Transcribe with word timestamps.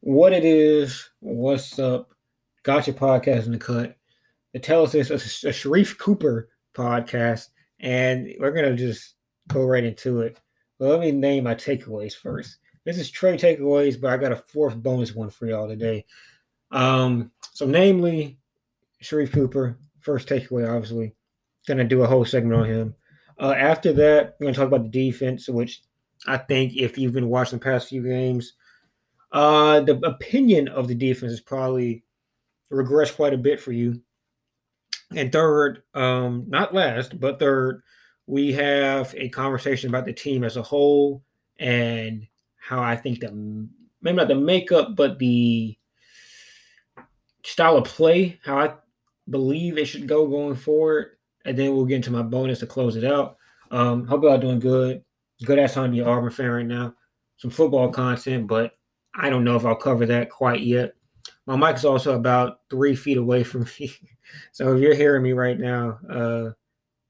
what 0.00 0.32
it 0.32 0.44
is, 0.44 1.10
what's 1.20 1.78
up. 1.78 2.10
Got 2.62 2.86
your 2.86 2.96
podcast 2.96 3.46
in 3.46 3.52
the 3.52 3.58
cut. 3.58 3.96
The 4.52 4.58
tell 4.58 4.82
us 4.82 4.92
this 4.92 5.10
is 5.10 5.44
a 5.44 5.48
Sharife 5.48 5.98
Cooper 5.98 6.48
podcast, 6.74 7.48
and 7.80 8.32
we're 8.38 8.52
gonna 8.52 8.76
just 8.76 9.14
go 9.48 9.64
right 9.64 9.84
into 9.84 10.20
it. 10.20 10.40
Well, 10.78 10.90
let 10.90 11.00
me 11.00 11.12
name 11.12 11.44
my 11.44 11.54
takeaways 11.54 12.14
first. 12.14 12.58
This 12.84 12.98
is 12.98 13.10
Trey 13.10 13.36
takeaways, 13.36 14.00
but 14.00 14.12
I 14.12 14.16
got 14.16 14.32
a 14.32 14.36
fourth 14.36 14.76
bonus 14.76 15.14
one 15.14 15.30
for 15.30 15.46
y'all 15.46 15.68
today. 15.68 16.04
Um, 16.70 17.30
so 17.52 17.66
namely, 17.66 18.38
Sharife 19.02 19.32
Cooper, 19.32 19.78
first 20.00 20.28
takeaway, 20.28 20.68
obviously. 20.68 21.14
Gonna 21.66 21.84
do 21.84 22.02
a 22.02 22.06
whole 22.06 22.24
segment 22.24 22.60
on 22.60 22.66
him. 22.66 22.94
Uh, 23.38 23.54
after 23.56 23.92
that, 23.92 24.36
we're 24.38 24.46
gonna 24.46 24.56
talk 24.56 24.68
about 24.68 24.84
the 24.84 25.10
defense, 25.10 25.48
which 25.48 25.82
I 26.26 26.36
think 26.36 26.76
if 26.76 26.96
you've 26.96 27.12
been 27.12 27.28
watching 27.28 27.58
the 27.58 27.64
past 27.64 27.88
few 27.88 28.02
games, 28.02 28.54
uh, 29.32 29.80
the 29.80 29.98
opinion 30.06 30.68
of 30.68 30.88
the 30.88 30.94
defense 30.94 31.32
has 31.32 31.40
probably 31.40 32.04
regressed 32.70 33.16
quite 33.16 33.34
a 33.34 33.38
bit 33.38 33.60
for 33.60 33.72
you. 33.72 34.00
And 35.14 35.30
third, 35.30 35.82
um, 35.94 36.44
not 36.48 36.74
last, 36.74 37.18
but 37.20 37.38
third, 37.38 37.82
we 38.26 38.52
have 38.52 39.14
a 39.16 39.28
conversation 39.28 39.88
about 39.88 40.04
the 40.04 40.12
team 40.12 40.42
as 40.42 40.56
a 40.56 40.62
whole 40.62 41.22
and 41.58 42.26
how 42.56 42.82
I 42.82 42.96
think 42.96 43.20
the 43.20 43.30
maybe 44.02 44.16
not 44.16 44.28
the 44.28 44.34
makeup, 44.34 44.96
but 44.96 45.18
the 45.18 45.76
style 47.44 47.76
of 47.76 47.84
play, 47.84 48.38
how 48.44 48.58
I 48.58 48.74
believe 49.30 49.78
it 49.78 49.86
should 49.86 50.08
go 50.08 50.26
going 50.26 50.56
forward. 50.56 51.12
And 51.44 51.56
then 51.56 51.74
we'll 51.74 51.84
get 51.84 51.96
into 51.96 52.10
my 52.10 52.22
bonus 52.22 52.58
to 52.60 52.66
close 52.66 52.96
it 52.96 53.04
out. 53.04 53.36
Um, 53.70 54.06
hope 54.06 54.24
y'all 54.24 54.38
doing 54.38 54.58
good. 54.58 55.04
Good 55.44 55.58
ass 55.58 55.74
time 55.74 55.92
to 55.92 56.00
an 56.00 56.08
Auburn 56.08 56.30
fan 56.30 56.50
right 56.50 56.66
now. 56.66 56.94
Some 57.36 57.50
football 57.50 57.90
content, 57.90 58.48
but 58.48 58.72
I 59.18 59.30
don't 59.30 59.44
know 59.44 59.56
if 59.56 59.64
I'll 59.64 59.74
cover 59.74 60.04
that 60.06 60.30
quite 60.30 60.60
yet. 60.60 60.92
My 61.46 61.56
mic 61.56 61.76
is 61.76 61.84
also 61.84 62.16
about 62.16 62.60
three 62.68 62.94
feet 62.94 63.16
away 63.16 63.42
from 63.44 63.66
me. 63.80 63.92
so 64.52 64.74
if 64.74 64.82
you're 64.82 64.94
hearing 64.94 65.22
me 65.22 65.32
right 65.32 65.58
now, 65.58 65.98
uh, 66.10 66.50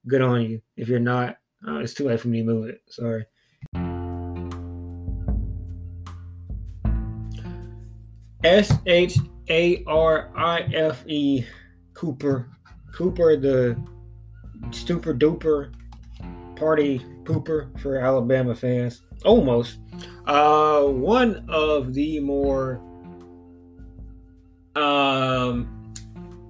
good 0.06 0.22
on 0.22 0.42
you. 0.42 0.62
If 0.76 0.88
you're 0.88 1.00
not, 1.00 1.36
uh, 1.66 1.78
it's 1.78 1.94
too 1.94 2.06
late 2.06 2.20
for 2.20 2.28
me 2.28 2.38
to 2.38 2.44
move 2.44 2.68
it. 2.68 2.80
Sorry. 2.88 3.24
S 8.44 8.72
H 8.86 9.18
A 9.50 9.82
R 9.86 10.30
I 10.36 10.60
F 10.72 11.04
E 11.08 11.44
Cooper. 11.94 12.48
Cooper, 12.92 13.36
the 13.36 13.76
super 14.70 15.12
duper 15.12 15.72
party 16.54 17.00
pooper 17.24 17.78
for 17.80 17.98
Alabama 17.98 18.54
fans. 18.54 19.02
Almost. 19.24 19.78
Uh, 20.26 20.82
one 20.84 21.44
of 21.48 21.94
the 21.94 22.20
more 22.20 22.80
um 24.74 25.76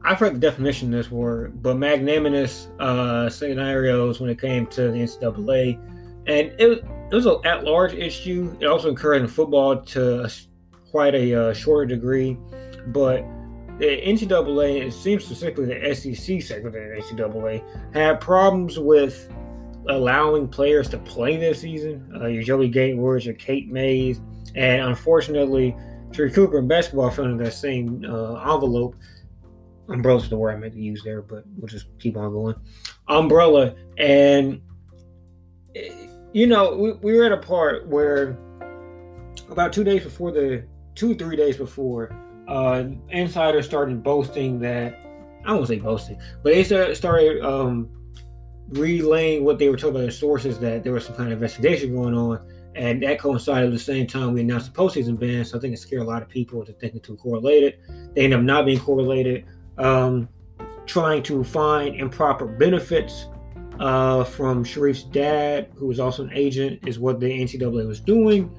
I've 0.06 0.20
heard 0.20 0.36
the 0.36 0.38
definition 0.38 0.94
of 0.94 0.98
this 0.98 1.10
word, 1.10 1.60
but 1.62 1.78
magnanimous 1.78 2.68
uh, 2.78 3.28
scenarios 3.28 4.20
when 4.20 4.30
it 4.30 4.40
came 4.40 4.68
to 4.68 4.82
the 4.92 4.98
NCAA, 4.98 5.76
and 6.28 6.52
it, 6.60 6.84
it 7.10 7.14
was 7.14 7.26
an 7.26 7.40
at-large 7.44 7.92
issue. 7.92 8.56
It 8.60 8.66
also 8.66 8.92
occurred 8.92 9.22
in 9.22 9.26
football 9.26 9.82
to 9.82 10.30
quite 10.92 11.16
a 11.16 11.34
uh, 11.34 11.52
shorter 11.54 11.86
degree, 11.86 12.38
but 12.86 13.24
the 13.80 14.00
NCAA, 14.00 14.86
it 14.86 14.92
seems 14.92 15.24
specifically 15.24 15.66
the 15.66 15.92
SEC 15.92 16.40
segment 16.40 16.76
of 16.76 16.82
the 16.84 17.14
NCAA, 17.14 17.64
had 17.92 18.20
problems 18.20 18.78
with 18.78 19.28
allowing 19.88 20.48
players 20.48 20.88
to 20.90 20.98
play 20.98 21.36
this 21.36 21.60
season. 21.60 22.10
Uh, 22.14 22.26
your 22.26 22.42
Joey 22.42 22.68
Gatewoods, 22.68 23.24
your 23.24 23.34
Cade 23.34 23.70
Mays, 23.70 24.20
and 24.54 24.82
unfortunately, 24.82 25.76
Trey 26.12 26.30
Cooper 26.30 26.58
in 26.58 26.68
basketball 26.68 27.10
fell 27.10 27.26
in 27.26 27.36
that 27.38 27.52
same 27.52 28.04
uh, 28.08 28.52
envelope 28.52 28.94
is 29.88 30.28
the 30.28 30.36
word 30.36 30.54
I 30.54 30.56
meant 30.56 30.72
to 30.74 30.80
use 30.80 31.02
there, 31.04 31.22
but 31.22 31.44
we'll 31.56 31.68
just 31.68 31.86
keep 31.98 32.16
on 32.16 32.32
going. 32.32 32.54
Umbrella, 33.08 33.74
and 33.98 34.60
you 36.32 36.46
know, 36.46 36.76
we, 36.76 36.92
we 36.92 37.16
were 37.16 37.24
at 37.24 37.32
a 37.32 37.36
part 37.36 37.86
where 37.86 38.38
about 39.50 39.72
two 39.72 39.84
days 39.84 40.02
before 40.02 40.32
the 40.32 40.64
two 40.94 41.14
three 41.14 41.36
days 41.36 41.56
before, 41.56 42.14
uh, 42.48 42.84
insiders 43.10 43.66
started 43.66 44.02
boasting 44.02 44.58
that 44.60 44.98
I 45.44 45.52
won't 45.52 45.68
say 45.68 45.78
boasting, 45.78 46.18
but 46.42 46.52
they 46.52 46.64
started 46.64 47.44
um, 47.44 47.88
relaying 48.68 49.44
what 49.44 49.58
they 49.58 49.68
were 49.68 49.76
told 49.76 49.94
by 49.94 50.00
their 50.00 50.10
sources 50.10 50.58
that 50.58 50.82
there 50.82 50.92
was 50.92 51.06
some 51.06 51.14
kind 51.14 51.28
of 51.28 51.34
investigation 51.34 51.94
going 51.94 52.14
on. 52.14 52.40
And 52.74 53.02
that 53.02 53.18
coincided 53.18 53.68
at 53.68 53.72
the 53.72 53.78
same 53.78 54.06
time 54.06 54.34
we 54.34 54.42
announced 54.42 54.72
the 54.72 54.78
postseason 54.78 55.18
ban. 55.18 55.44
So 55.44 55.56
I 55.56 55.60
think 55.60 55.72
it 55.72 55.78
scared 55.78 56.02
a 56.02 56.04
lot 56.04 56.22
of 56.22 56.28
people 56.28 56.64
to 56.64 56.72
think 56.72 56.92
the 56.92 57.00
two 57.00 57.16
correlated. 57.16 57.78
They 58.14 58.24
ended 58.24 58.40
up 58.40 58.44
not 58.44 58.66
being 58.66 58.80
correlated 58.80 59.46
um, 59.78 60.28
trying 60.86 61.22
to 61.24 61.42
find 61.44 61.96
improper 61.96 62.46
benefits 62.46 63.26
uh, 63.80 64.24
from 64.24 64.64
Sharif's 64.64 65.02
dad, 65.04 65.70
who 65.76 65.86
was 65.86 66.00
also 66.00 66.24
an 66.24 66.30
agent, 66.34 66.80
is 66.86 66.98
what 66.98 67.20
the 67.20 67.26
NCAA 67.26 67.86
was 67.86 68.00
doing. 68.00 68.50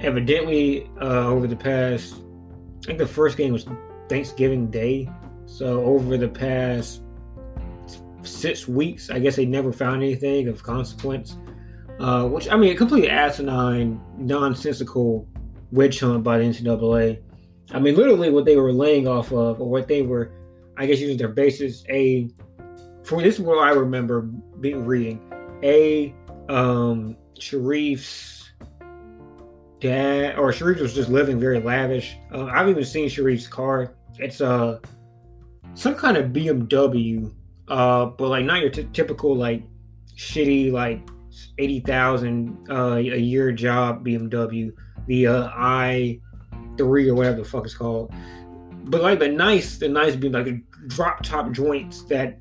Evidently, 0.00 0.90
uh, 1.00 1.26
over 1.28 1.46
the 1.46 1.56
past, 1.56 2.16
I 2.82 2.86
think 2.86 2.98
the 2.98 3.06
first 3.06 3.36
game 3.36 3.52
was 3.52 3.66
Thanksgiving 4.08 4.70
Day. 4.70 5.10
So 5.46 5.82
over 5.84 6.16
the 6.16 6.28
past 6.28 7.02
six 8.26 8.68
weeks, 8.68 9.10
I 9.10 9.18
guess 9.18 9.36
they 9.36 9.46
never 9.46 9.72
found 9.72 10.02
anything 10.02 10.48
of 10.48 10.62
consequence. 10.62 11.36
Uh, 11.98 12.26
which 12.26 12.50
I 12.50 12.56
mean, 12.56 12.72
a 12.72 12.76
completely 12.76 13.08
asinine, 13.08 14.00
nonsensical 14.18 15.26
witch 15.72 16.00
hunt 16.00 16.22
by 16.22 16.38
the 16.38 16.44
NCAA. 16.44 17.22
I 17.70 17.78
mean, 17.78 17.96
literally 17.96 18.30
what 18.30 18.44
they 18.44 18.56
were 18.56 18.72
laying 18.72 19.08
off 19.08 19.32
of, 19.32 19.60
or 19.60 19.68
what 19.70 19.88
they 19.88 20.02
were, 20.02 20.32
I 20.76 20.86
guess, 20.86 21.00
using 21.00 21.16
their 21.16 21.28
basis. 21.28 21.84
A, 21.88 22.28
for 23.02 23.22
this 23.22 23.36
is 23.36 23.40
what 23.40 23.58
I 23.58 23.70
remember 23.70 24.22
being 24.60 24.84
reading. 24.84 25.20
A, 25.62 26.14
um, 26.48 27.16
Sharif's 27.38 28.50
dad, 29.80 30.38
or 30.38 30.52
Sharif 30.52 30.80
was 30.80 30.94
just 30.94 31.08
living 31.08 31.40
very 31.40 31.60
lavish. 31.60 32.16
Uh, 32.32 32.44
I've 32.46 32.68
even 32.68 32.84
seen 32.84 33.08
Sharif's 33.08 33.48
car. 33.48 33.94
It's 34.18 34.40
uh 34.40 34.80
some 35.74 35.94
kind 35.94 36.16
of 36.16 36.30
BMW, 36.30 37.32
uh, 37.68 38.06
but 38.06 38.28
like 38.28 38.44
not 38.44 38.60
your 38.60 38.70
t- 38.70 38.88
typical 38.92 39.36
like 39.36 39.62
shitty 40.16 40.72
like 40.72 41.06
eighty 41.58 41.80
thousand 41.80 42.66
uh, 42.70 42.96
a 42.96 43.00
year 43.00 43.52
job 43.52 44.04
BMW. 44.04 44.72
The 45.06 45.26
uh, 45.28 45.50
i 45.54 46.20
three 46.76 47.08
or 47.08 47.14
whatever 47.14 47.38
the 47.38 47.44
fuck 47.44 47.64
it's 47.64 47.74
called. 47.74 48.12
But 48.84 49.02
like 49.02 49.18
the 49.18 49.28
nice, 49.28 49.78
the 49.78 49.88
nice 49.88 50.14
being 50.14 50.32
like 50.32 50.48
drop 50.88 51.22
top 51.22 51.52
joints 51.52 52.02
that 52.04 52.38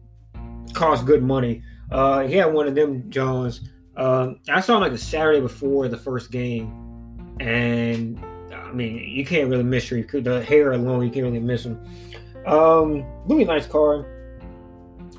cost 0.74 1.06
good 1.06 1.24
money. 1.24 1.64
Uh, 1.92 2.22
he 2.22 2.36
had 2.36 2.54
one 2.54 2.68
of 2.68 2.76
them 2.76 3.10
Johns. 3.10 3.62
Um, 3.98 4.40
I 4.50 4.60
saw 4.60 4.76
him 4.76 4.82
like 4.82 4.92
the 4.92 4.98
Saturday 4.98 5.40
before 5.40 5.88
the 5.88 5.98
first 5.98 6.32
game, 6.32 7.38
and 7.40 8.20
I 8.54 8.72
mean 8.72 8.98
you 8.98 9.26
can't 9.26 9.50
really 9.50 9.64
miss 9.64 9.88
her. 9.90 10.02
The 10.02 10.44
hair 10.44 10.74
alone, 10.74 11.04
you 11.04 11.12
can't 11.12 11.26
really 11.26 11.40
miss 11.40 11.66
him. 11.66 11.84
Um, 12.46 13.06
really 13.26 13.46
nice 13.46 13.66
car. 13.66 14.06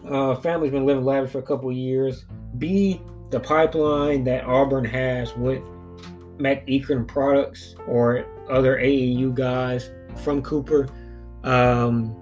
Uh, 0.09 0.35
family's 0.37 0.71
been 0.71 0.87
living 0.87 1.05
lavish 1.05 1.31
for 1.33 1.39
a 1.39 1.43
couple 1.43 1.71
years. 1.73 2.27
B, 2.59 3.01
the 3.31 3.41
pipeline 3.41 4.25
that 4.25 4.45
Auburn 4.45 4.85
has 4.85 5.35
with 5.35 5.63
McEachern 6.39 7.07
products 7.07 7.75
or 7.87 8.25
other 8.49 8.77
AAU 8.77 9.35
guys 9.35 9.91
from 10.23 10.43
Cooper. 10.43 10.89
Um, 11.43 12.15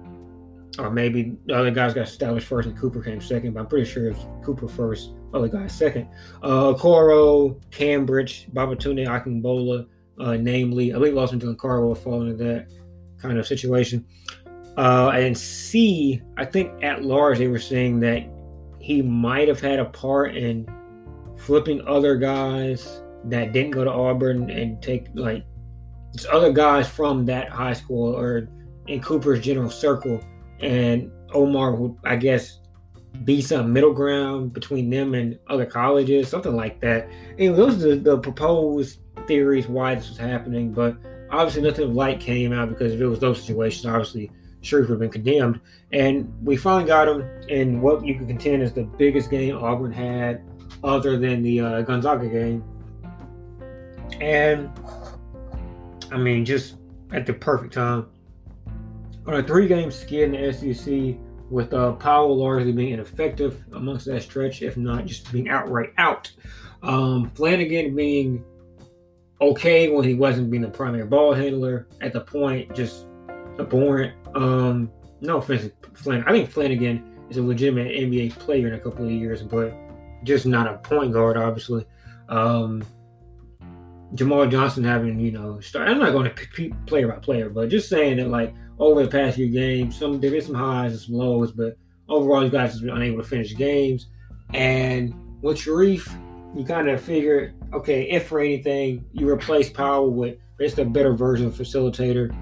or 0.79 0.91
maybe 0.91 1.37
the 1.47 1.55
other 1.55 1.71
guys 1.71 1.95
got 1.95 2.09
established 2.09 2.47
first 2.47 2.69
and 2.69 2.77
Cooper 2.77 3.03
came 3.03 3.21
second, 3.21 3.53
but 3.55 3.61
I'm 3.61 3.67
pretty 3.67 3.89
sure 3.89 4.09
it's 4.09 4.27
Cooper 4.43 4.67
first, 4.67 5.13
other 5.33 5.49
guys 5.49 5.73
second. 5.73 6.09
Uh, 6.43 6.75
Coro, 6.75 7.61
Cambridge, 7.71 8.49
Babatunde 8.53 9.07
Akingbola, 9.07 9.87
uh, 10.19 10.37
namely, 10.37 10.93
I 10.93 10.99
believe 10.99 11.15
Lawson 11.15 11.57
Carr 11.57 11.85
will 11.85 11.95
fall 11.95 12.23
into 12.23 12.43
that 12.45 12.69
kind 13.19 13.39
of 13.39 13.47
situation. 13.47 14.05
Uh, 14.77 15.11
and 15.15 15.37
C, 15.37 16.21
I 16.37 16.45
think 16.45 16.83
at 16.83 17.05
large 17.05 17.39
they 17.39 17.49
were 17.49 17.59
saying 17.59 18.01
that 18.01 18.29
he 18.81 19.03
might 19.03 19.49
have 19.49 19.61
had 19.61 19.79
a 19.79 19.85
part 19.85 20.37
in 20.37 20.67
flipping 21.37 21.87
other 21.87 22.17
guys 22.17 23.03
that 23.25 23.53
didn't 23.53 23.71
go 23.71 23.85
to 23.85 23.91
Auburn 23.91 24.51
and 24.51 24.83
take 24.83 25.07
like 25.15 25.45
other 26.31 26.53
guys 26.53 26.89
from 26.89 27.25
that 27.27 27.49
high 27.49 27.73
school 27.73 28.15
or 28.17 28.49
in 28.87 29.01
Cooper's 29.01 29.41
general 29.41 29.71
circle, 29.71 30.21
and 30.61 31.11
Omar 31.33 31.75
would, 31.75 31.97
I 32.05 32.17
guess, 32.17 32.61
be 33.25 33.41
some 33.41 33.73
middle 33.73 33.93
ground 33.93 34.53
between 34.53 34.91
them 34.91 35.15
and 35.15 35.39
other 35.49 35.65
colleges, 35.65 36.29
something 36.29 36.55
like 36.55 36.81
that. 36.81 37.09
And 37.39 37.57
those 37.57 37.83
are 37.83 37.91
the, 37.91 37.97
the 37.97 38.19
proposed 38.19 38.99
theories 39.27 39.69
why 39.69 39.95
this 39.95 40.09
was 40.09 40.19
happening, 40.19 40.73
but 40.73 40.97
obviously 41.31 41.63
nothing 41.63 41.85
of 41.85 41.95
light 41.95 42.21
came 42.21 42.53
out 42.53 42.69
because 42.69 42.93
if 42.93 43.01
it 43.01 43.07
was 43.07 43.21
those 43.21 43.41
situations, 43.41 43.87
obviously 43.87 44.31
Sharif 44.65 44.89
would 44.89 44.95
have 44.95 45.01
been 45.01 45.11
condemned. 45.11 45.61
And 45.93 46.33
we 46.45 46.57
finally 46.57 46.87
got 46.87 47.09
him 47.09 47.23
in 47.49 47.81
what 47.81 48.05
you 48.05 48.17
could 48.17 48.29
contend 48.29 48.63
is 48.63 48.73
the 48.73 48.85
biggest 48.85 49.31
game 49.31 49.57
Auburn 49.57 49.93
had, 49.93 50.43
other 50.83 51.17
than 51.17 51.43
the 51.43 51.61
uh, 51.61 51.83
Gonzaga 51.83 52.29
game. 52.29 52.65
And 54.21 54.71
I 56.11 56.17
mean, 56.17 56.45
just 56.45 56.77
at 57.13 57.27
the 57.27 57.33
perfect 57.33 57.75
time. 57.75 58.07
On 59.27 59.35
a 59.35 59.43
three-game 59.43 59.91
skid 59.91 60.35
in 60.35 60.43
the 60.43 60.75
SEC, 60.75 61.17
with 61.51 61.73
uh, 61.73 61.93
Powell 61.93 62.37
largely 62.37 62.73
being 62.73 62.93
ineffective 62.93 63.63
amongst 63.73 64.07
that 64.07 64.23
stretch, 64.23 64.63
if 64.63 64.77
not 64.77 65.07
just 65.07 65.31
being 65.33 65.49
outright 65.49 65.93
out. 65.99 66.31
Um, 66.83 67.31
Flanigan 67.31 67.95
being 67.95 68.45
okay 69.41 69.89
when 69.89 70.05
he 70.05 70.15
wasn't 70.15 70.51
being 70.51 70.63
the 70.63 70.69
primary 70.69 71.07
ball 71.07 71.33
handler 71.33 71.87
at 72.01 72.13
the 72.13 72.21
point, 72.21 72.75
just 72.75 73.07
abhorrent. 73.59 74.15
Um, 74.35 74.91
no 75.21 75.39
offense, 75.39 75.71
Flanigan. 75.95 76.25
I 76.27 76.33
think 76.33 76.53
Flanigan 76.53 77.31
is 77.31 77.37
a 77.37 77.43
legitimate 77.43 77.89
NBA 77.89 78.39
player 78.39 78.69
in 78.69 78.75
a 78.75 78.81
couple 78.81 79.05
of 79.05 79.11
years, 79.11 79.43
but 79.43 79.75
just 80.25 80.47
not 80.47 80.67
a 80.67 80.79
point 80.79 81.13
guard, 81.13 81.37
obviously. 81.37 81.85
Um, 82.29 82.85
Jamal 84.15 84.47
Johnson 84.47 84.85
having, 84.85 85.19
you 85.19 85.33
know, 85.33 85.61
start. 85.61 85.89
I'm 85.89 85.99
not 85.99 86.13
going 86.13 86.25
to 86.25 86.31
p- 86.31 86.75
player 86.87 87.09
by 87.09 87.17
player, 87.17 87.49
but 87.49 87.69
just 87.69 87.89
saying 87.89 88.19
that, 88.19 88.29
like, 88.29 88.55
over 88.79 89.03
the 89.03 89.11
past 89.11 89.37
few 89.37 89.49
games, 89.49 89.99
some 89.99 90.21
there 90.21 90.35
is 90.35 90.47
some 90.47 90.55
highs 90.55 90.93
and 90.93 91.01
some 91.01 91.15
lows, 91.15 91.53
but 91.53 91.77
overall, 92.09 92.45
you 92.45 92.51
guys 92.51 92.73
have 92.73 92.83
been 92.83 92.91
unable 92.91 93.19
to 93.19 93.29
finish 93.29 93.55
games. 93.57 94.09
And 94.53 95.15
with 95.43 95.59
Sharife, 95.59 96.09
you 96.57 96.65
kind 96.65 96.89
of 96.89 97.01
figure, 97.01 97.55
okay, 97.73 98.11
if 98.11 98.29
for 98.29 98.41
anything, 98.41 99.05
you 99.13 99.29
replace 99.29 99.71
Powell 99.71 100.11
with 100.11 100.39
just 100.61 100.79
a 100.79 100.85
better 100.85 101.13
version 101.15 101.47
of 101.47 101.55
facilitator. 101.55 102.35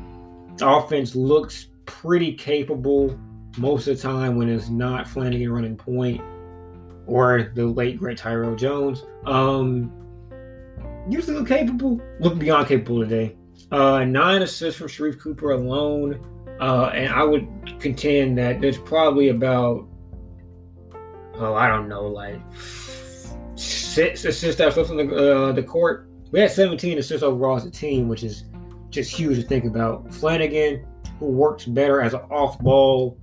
Offense 0.63 1.15
looks 1.15 1.69
pretty 1.87 2.35
capable 2.35 3.19
most 3.59 3.87
of 3.87 3.97
the 3.97 4.03
time 4.03 4.37
when 4.37 4.49
it's 4.49 4.69
not 4.69 5.07
Flanigan 5.07 5.53
running 5.53 5.77
point 5.77 6.21
or 7.07 7.53
the 7.55 7.67
late 7.67 7.99
great 7.99 8.17
Tyrell 8.17 8.57
Jones. 8.57 9.05
Um, 9.27 9.93
usually 11.09 11.37
look 11.37 11.49
capable, 11.49 12.01
look 12.21 12.39
beyond 12.39 12.69
capable 12.69 13.01
today. 13.01 13.37
Uh, 13.71 14.05
nine 14.05 14.43
assists 14.43 14.79
from 14.79 14.89
Sharife 14.89 15.21
Cooper 15.21 15.53
alone. 15.53 16.21
Uh, 16.61 16.87
and 16.95 17.13
I 17.13 17.25
would 17.25 17.49
contend 17.81 18.39
that 18.39 18.61
there's 18.61 18.79
probably 18.79 19.31
about, 19.31 19.89
oh, 21.35 21.55
I 21.55 21.67
don't 21.67 21.89
know, 21.89 22.07
like 22.07 22.41
six 23.57 24.25
assists 24.25 24.59
that 24.59 24.77
on 24.79 24.97
the, 24.97 25.49
uh, 25.49 25.53
the 25.53 25.63
court. 25.63 26.09
We 26.31 26.41
had 26.41 26.51
17 26.51 26.99
assists 26.99 27.23
overall 27.23 27.57
as 27.57 27.65
a 27.65 27.71
team, 27.71 28.09
which 28.09 28.23
is 28.23 28.45
just 28.93 29.11
huge 29.11 29.37
to 29.39 29.43
think 29.43 29.65
about. 29.65 30.07
Flanigan, 30.09 30.85
who 31.19 31.27
works 31.27 31.65
better 31.65 32.01
as 32.01 32.15
an 32.15 32.21
off 32.31 32.59
ball, 32.61 33.19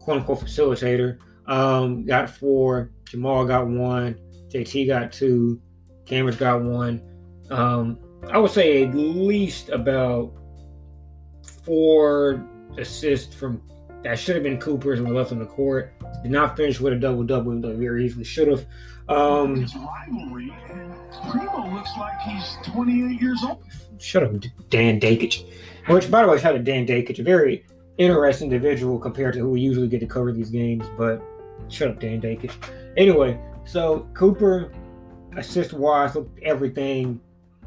quote 0.00 0.18
unquote, 0.18 0.40
facilitator, 0.40 1.18
um, 1.46 2.04
got 2.04 2.30
four. 2.30 2.92
Jamal 3.04 3.44
got 3.44 3.66
one. 3.66 4.18
JT 4.48 4.86
got 4.86 5.12
two. 5.12 5.60
Cameron 6.06 6.36
got 6.36 6.62
one. 6.62 7.02
Um, 7.50 7.98
I 8.30 8.38
would 8.38 8.50
say 8.50 8.84
at 8.84 8.94
least 8.94 9.68
about 9.70 10.32
four 11.64 12.46
assists 12.78 13.34
from 13.34 13.62
that 14.02 14.18
should 14.18 14.36
have 14.36 14.44
been 14.44 14.58
Cooper's 14.58 15.00
were 15.00 15.12
left 15.12 15.32
on 15.32 15.38
the 15.38 15.46
court. 15.46 15.92
Did 16.22 16.30
not 16.30 16.56
finish 16.56 16.80
with 16.80 16.92
a 16.92 16.96
double 16.96 17.24
double, 17.24 17.60
though 17.60 17.76
very 17.76 18.06
easily 18.06 18.24
should 18.24 18.48
have. 18.48 18.64
Um, 19.08 19.56
His 19.56 19.74
rivalry, 19.74 20.52
Primo 21.30 21.74
looks 21.74 21.90
like 21.98 22.18
he's 22.20 22.56
28 22.66 23.20
years 23.20 23.42
old. 23.42 23.62
Shut 23.98 24.22
up, 24.22 24.32
Dan 24.70 25.00
Dakich. 25.00 25.44
Which, 25.88 26.10
by 26.10 26.22
the 26.22 26.28
way, 26.28 26.38
shout 26.38 26.54
out 26.54 26.58
to 26.58 26.62
Dan 26.62 26.86
Dakich, 26.86 27.18
a 27.18 27.22
very 27.22 27.64
interesting 27.96 28.52
individual 28.52 28.98
compared 28.98 29.34
to 29.34 29.40
who 29.40 29.50
we 29.50 29.60
usually 29.60 29.88
get 29.88 30.00
to 30.00 30.06
cover 30.06 30.32
these 30.32 30.50
games. 30.50 30.86
But 30.96 31.22
shut 31.68 31.88
up, 31.88 32.00
Dan 32.00 32.20
Dakich. 32.20 32.52
Anyway, 32.96 33.40
so 33.64 34.08
Cooper, 34.14 34.72
assist 35.36 35.72
wise, 35.72 36.16
everything 36.42 37.20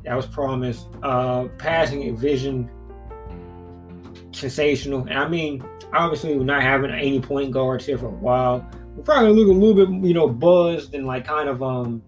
that 0.03 0.15
was 0.15 0.25
promised. 0.25 0.87
Uh, 1.03 1.45
passing 1.57 2.15
vision, 2.15 2.69
sensational. 4.31 5.01
And 5.01 5.13
I 5.13 5.27
mean, 5.27 5.63
obviously, 5.93 6.37
we're 6.37 6.43
not 6.43 6.61
having 6.61 6.91
any 6.91 7.19
point 7.19 7.51
guards 7.51 7.85
here 7.85 7.97
for 7.97 8.07
a 8.07 8.09
while. 8.09 8.69
We're 8.95 9.03
probably 9.03 9.33
look 9.33 9.47
a 9.47 9.51
little 9.51 9.85
bit, 9.85 10.07
you 10.07 10.13
know, 10.13 10.27
buzzed 10.27 10.93
and 10.93 11.05
like 11.05 11.25
kind 11.25 11.49
of, 11.49 11.63
um, 11.63 12.03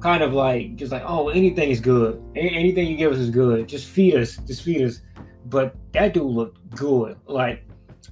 kind 0.00 0.22
of 0.22 0.32
like 0.32 0.76
just 0.76 0.92
like, 0.92 1.02
oh, 1.06 1.28
anything 1.28 1.70
is 1.70 1.80
good. 1.80 2.22
anything 2.36 2.88
you 2.88 2.96
give 2.96 3.12
us 3.12 3.18
is 3.18 3.30
good. 3.30 3.68
Just 3.68 3.86
feed 3.86 4.14
us. 4.16 4.36
Just 4.46 4.62
feed 4.62 4.82
us. 4.82 5.00
But 5.46 5.74
that 5.92 6.14
dude 6.14 6.24
looked 6.24 6.76
good. 6.76 7.16
Like 7.26 7.64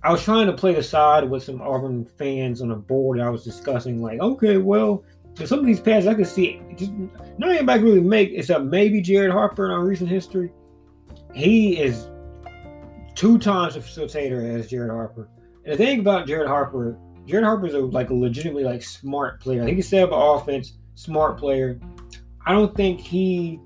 I 0.03 0.13
was 0.13 0.23
trying 0.23 0.47
to 0.47 0.53
play 0.53 0.75
the 0.75 0.83
side 0.83 1.29
with 1.29 1.43
some 1.43 1.61
Auburn 1.61 2.05
fans 2.19 2.63
on 2.63 2.71
a 2.71 2.77
board 2.77 3.21
I 3.21 3.31
was 3.31 3.45
discussing, 3.45 4.01
like, 4.01 4.21
okay, 4.21 4.57
well, 4.59 5.05
some 5.45 5.61
of 5.61 5.67
these 5.67 5.81
passes 5.81 6.07
I 6.07 6.15
can 6.15 6.25
see 6.25 6.61
just 6.77 6.93
not 7.39 7.51
anybody 7.51 7.79
can 7.79 7.85
really 7.85 8.01
make 8.01 8.33
except 8.33 8.65
maybe 8.65 9.01
Jared 9.01 9.31
Harper 9.31 9.67
in 9.67 9.73
our 9.73 9.85
recent 9.85 10.11
history. 10.11 10.53
He 11.35 11.81
is 11.81 12.09
two 13.15 13.39
times 13.39 13.77
a 13.77 13.81
facilitator 13.81 14.59
as 14.59 14.69
Jared 14.69 14.91
Harper. 14.91 15.29
And 15.65 15.75
the 15.75 15.77
thing 15.77 16.01
about 16.01 16.27
Jared 16.27 16.49
Harper, 16.49 16.99
Jared 17.27 17.45
Harper 17.45 17.67
is 17.67 17.75
a, 17.75 17.81
like 17.81 18.11
a 18.11 18.15
legitimately 18.15 18.65
like 18.65 18.83
smart 18.83 19.41
player. 19.41 19.63
I 19.63 19.67
think 19.67 19.77
he's 19.77 19.89
set 19.89 20.03
up 20.05 20.11
offense, 20.13 20.79
smart 20.99 21.39
player. 21.39 21.79
I 22.45 22.53
don't 22.53 22.75
think 22.75 23.01
he 23.01 23.61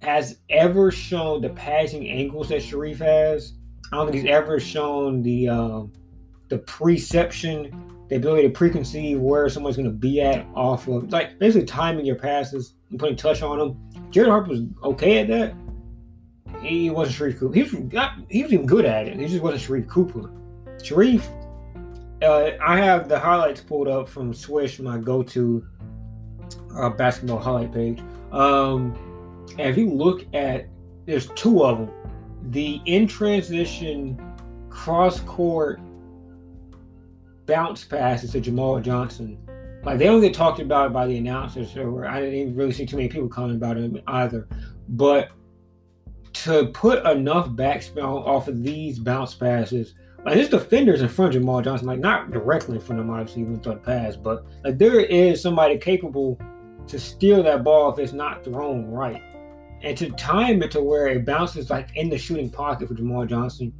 has 0.00 0.38
ever 0.48 0.92
shown 0.92 1.42
the 1.42 1.48
passing 1.50 2.08
angles 2.08 2.48
that 2.50 2.62
Sharif 2.62 3.00
has. 3.00 3.54
I 3.92 3.96
don't 3.96 4.06
think 4.06 4.22
he's 4.22 4.30
ever 4.30 4.60
shown 4.60 5.22
the 5.22 5.48
um, 5.48 5.92
the 6.48 6.58
preception 6.58 8.06
the 8.08 8.16
ability 8.16 8.48
to 8.48 8.54
preconceive 8.54 9.18
where 9.18 9.48
someone's 9.48 9.76
going 9.76 9.90
to 9.90 9.94
be 9.94 10.20
at 10.20 10.46
off 10.54 10.86
of 10.86 11.10
like 11.12 11.38
basically 11.38 11.66
timing 11.66 12.06
your 12.06 12.16
passes 12.16 12.74
and 12.90 12.98
putting 12.98 13.16
touch 13.16 13.42
on 13.42 13.58
them. 13.58 14.10
Jared 14.10 14.30
Harper 14.30 14.50
was 14.50 14.62
okay 14.84 15.18
at 15.18 15.28
that. 15.28 15.54
He 16.62 16.90
wasn't 16.90 17.18
Sharife 17.18 17.38
Cooper. 17.38 17.54
He 17.54 17.62
was 17.62 17.74
not, 17.92 18.18
he 18.30 18.42
was 18.42 18.52
even 18.52 18.66
good 18.66 18.84
at 18.84 19.08
it. 19.08 19.18
He 19.18 19.26
just 19.26 19.42
wasn't 19.42 19.62
Sharif 19.62 19.88
Cooper. 19.88 20.30
Sharif, 20.82 21.28
uh, 22.22 22.50
I 22.64 22.78
have 22.78 23.08
the 23.08 23.18
highlights 23.18 23.60
pulled 23.60 23.88
up 23.88 24.08
from 24.08 24.32
Swish, 24.32 24.78
my 24.78 24.96
go-to 24.96 25.66
uh, 26.74 26.90
basketball 26.90 27.38
highlight 27.38 27.72
page. 27.72 28.00
Um, 28.32 28.96
and 29.58 29.68
if 29.68 29.76
you 29.76 29.90
look 29.90 30.26
at, 30.34 30.68
there's 31.06 31.28
two 31.28 31.64
of 31.64 31.78
them. 31.78 31.90
The 32.50 32.80
in 32.86 33.06
transition 33.06 34.20
cross 34.68 35.20
court 35.20 35.80
bounce 37.46 37.84
passes 37.84 38.32
to 38.32 38.40
Jamal 38.40 38.80
Johnson. 38.80 39.38
Like 39.82 39.98
they 39.98 40.04
don't 40.04 40.20
get 40.20 40.34
talked 40.34 40.60
about 40.60 40.92
by 40.92 41.06
the 41.06 41.16
announcers, 41.16 41.76
or 41.76 42.06
I 42.06 42.20
didn't 42.20 42.34
even 42.34 42.56
really 42.56 42.72
see 42.72 42.86
too 42.86 42.96
many 42.96 43.08
people 43.08 43.28
comment 43.28 43.56
about 43.56 43.76
it 43.76 44.02
either. 44.06 44.48
But 44.88 45.30
to 46.44 46.68
put 46.68 47.04
enough 47.06 47.48
backspin 47.50 48.04
off 48.04 48.48
of 48.48 48.62
these 48.62 48.98
bounce 48.98 49.34
passes, 49.34 49.94
like 50.24 50.36
his 50.36 50.48
defenders 50.48 51.00
in 51.00 51.08
front 51.08 51.34
of 51.34 51.40
Jamal 51.40 51.62
Johnson, 51.62 51.86
like 51.86 52.00
not 52.00 52.30
directly 52.30 52.76
in 52.76 52.80
front 52.80 53.00
of 53.00 53.06
him, 53.06 53.12
obviously, 53.12 53.42
even 53.42 53.60
through 53.60 53.74
the 53.74 53.80
pass, 53.80 54.16
but 54.16 54.44
like 54.64 54.78
there 54.78 55.00
is 55.00 55.40
somebody 55.40 55.78
capable 55.78 56.38
to 56.88 56.98
steal 56.98 57.42
that 57.42 57.64
ball 57.64 57.92
if 57.92 57.98
it's 57.98 58.12
not 58.12 58.44
thrown 58.44 58.90
right. 58.90 59.22
And 59.82 59.96
to 59.96 60.10
time 60.10 60.62
it 60.62 60.70
to 60.72 60.82
where 60.82 61.06
it 61.06 61.24
bounces 61.24 61.70
like 61.70 61.90
in 61.94 62.10
the 62.10 62.18
shooting 62.18 62.50
pocket 62.50 62.88
for 62.88 62.94
Jamal 62.94 63.26
Johnson, 63.26 63.72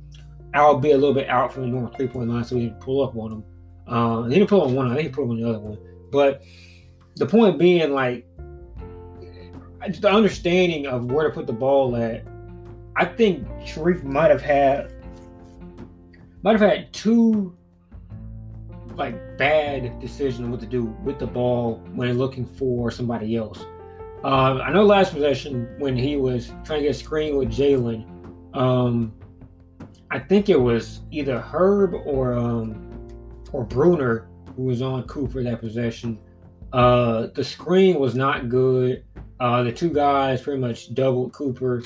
I'll 0.55 0.79
be 0.79 0.93
a 0.93 0.97
little 0.97 1.15
bit 1.15 1.29
out 1.29 1.53
from 1.53 1.63
the 1.63 1.69
normal 1.69 1.93
three 1.95 2.09
point 2.09 2.31
line 2.31 2.45
so 2.45 2.57
he 2.57 2.69
can 2.69 2.79
pull 2.79 3.03
up 3.05 3.17
on 3.17 3.33
him. 3.33 3.45
Um, 3.93 4.31
he 4.31 4.37
didn't 4.37 4.51
put 4.51 4.63
on 4.63 4.75
one. 4.75 4.91
I 4.91 4.95
think 4.95 5.09
he 5.09 5.13
put 5.13 5.29
on 5.29 5.41
the 5.41 5.49
other 5.49 5.59
one. 5.59 5.79
But 6.11 6.43
the 7.17 7.27
point 7.27 7.59
being, 7.59 7.93
like, 7.93 8.27
the 10.01 10.11
understanding 10.11 10.87
of 10.87 11.11
where 11.11 11.27
to 11.27 11.35
put 11.35 11.47
the 11.47 11.53
ball 11.53 11.97
at. 11.97 12.25
I 12.97 13.05
think 13.05 13.47
Sharife 13.61 14.03
might 14.03 14.31
have 14.31 14.43
had 14.43 14.93
might 16.43 16.53
have 16.53 16.61
had 16.61 16.93
two 16.93 17.57
like 18.99 19.39
bad 19.39 20.01
decision 20.01 20.45
on 20.45 20.51
what 20.51 20.61
to 20.61 20.67
do 20.67 20.85
with 21.05 21.19
the 21.19 21.27
ball 21.27 21.77
when 21.95 22.19
looking 22.19 22.45
for 22.45 22.91
somebody 22.91 23.37
else. 23.37 23.65
Uh, 24.25 24.59
I 24.61 24.73
know 24.73 24.85
last 24.85 25.13
possession 25.13 25.69
when 25.79 25.97
he 25.97 26.17
was 26.17 26.49
trying 26.65 26.81
to 26.81 26.83
get 26.83 26.91
a 26.91 26.95
screen 26.95 27.37
with 27.37 27.51
Jalen, 27.51 28.05
um, 28.57 29.15
I 30.11 30.19
think 30.19 30.49
it 30.49 30.61
was 30.61 31.03
either 31.13 31.39
Herb 31.39 31.95
or 31.95 32.35
um, 32.35 33.09
or 33.53 33.65
Bruner, 33.65 34.29
who 34.57 34.65
was 34.65 34.83
on 34.83 35.05
Cooper 35.05 35.43
that 35.45 35.61
possession. 35.61 36.19
Uh, 36.73 37.29
the 37.35 37.45
screen 37.45 37.99
was 38.01 38.15
not 38.15 38.49
good. 38.49 39.05
Uh, 39.39 39.63
the 39.63 39.73
two 39.73 39.91
guys 39.91 40.43
pretty 40.43 40.61
much 40.61 40.95
doubled 40.95 41.33
Cooper. 41.33 41.83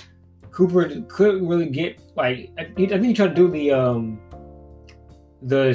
Cooper 0.50 0.88
couldn't 1.08 1.46
really 1.46 1.68
get 1.68 2.00
like 2.16 2.50
I, 2.58 2.64
think 2.64 3.04
he 3.04 3.12
tried 3.12 3.28
to 3.28 3.34
do 3.34 3.50
the 3.50 3.72
um 3.72 4.20
the 5.42 5.74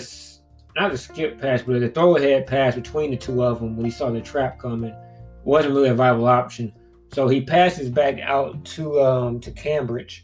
not 0.78 0.92
the 0.92 0.98
skip 0.98 1.42
pass, 1.42 1.62
but 1.62 1.80
the 1.80 1.90
throw 1.90 2.16
ahead 2.16 2.48
pass 2.48 2.76
between 2.76 3.12
the 3.12 3.18
two 3.18 3.44
of 3.44 3.60
them 3.60 3.76
when 3.76 3.86
he 3.86 3.92
saw 3.92 4.10
the 4.10 4.22
trap 4.22 4.60
coming 4.60 4.96
wasn't 5.44 5.74
really 5.74 5.90
a 5.90 5.96
viable 5.96 6.28
option. 6.28 6.74
So 7.14 7.28
he 7.28 7.42
passes 7.42 7.90
back 7.90 8.20
out 8.20 8.64
to 8.66 9.02
um 9.02 9.40
to 9.40 9.52
Cambridge, 9.52 10.24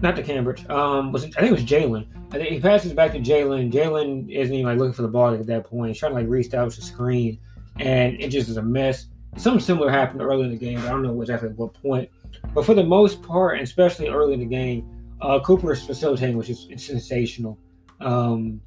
not 0.00 0.16
to 0.16 0.22
Cambridge. 0.22 0.68
Um, 0.68 1.12
was 1.12 1.24
I 1.24 1.28
think 1.28 1.50
it 1.50 1.52
was 1.52 1.64
Jalen. 1.64 2.06
I 2.28 2.38
think 2.38 2.48
he 2.48 2.60
passes 2.60 2.92
back 2.92 3.12
to 3.12 3.20
Jalen. 3.20 3.72
Jalen 3.72 4.30
isn't 4.30 4.54
even 4.54 4.66
like 4.66 4.78
looking 4.78 4.94
for 4.94 5.02
the 5.02 5.08
ball 5.08 5.32
at 5.32 5.46
that 5.46 5.64
point. 5.64 5.90
He's 5.90 5.98
trying 5.98 6.12
to 6.12 6.16
like 6.16 6.28
reestablish 6.28 6.76
the 6.76 6.82
screen, 6.82 7.38
and 7.78 8.20
it 8.20 8.28
just 8.28 8.48
is 8.48 8.56
a 8.56 8.62
mess. 8.62 9.06
Something 9.36 9.60
similar 9.60 9.90
happened 9.90 10.20
early 10.20 10.44
in 10.44 10.50
the 10.50 10.56
game. 10.56 10.78
I 10.80 10.88
don't 10.88 11.02
know 11.02 11.20
exactly 11.22 11.48
at 11.48 11.56
what 11.56 11.72
point. 11.74 12.10
But 12.52 12.66
for 12.66 12.74
the 12.74 12.84
most 12.84 13.22
part, 13.22 13.60
especially 13.60 14.08
early 14.08 14.34
in 14.34 14.40
the 14.40 14.46
game, 14.46 14.86
uh, 15.22 15.38
is 15.38 15.82
facilitating 15.82 16.36
was 16.36 16.48
just 16.48 16.68
sensational. 16.78 17.58
Um, 18.00 18.60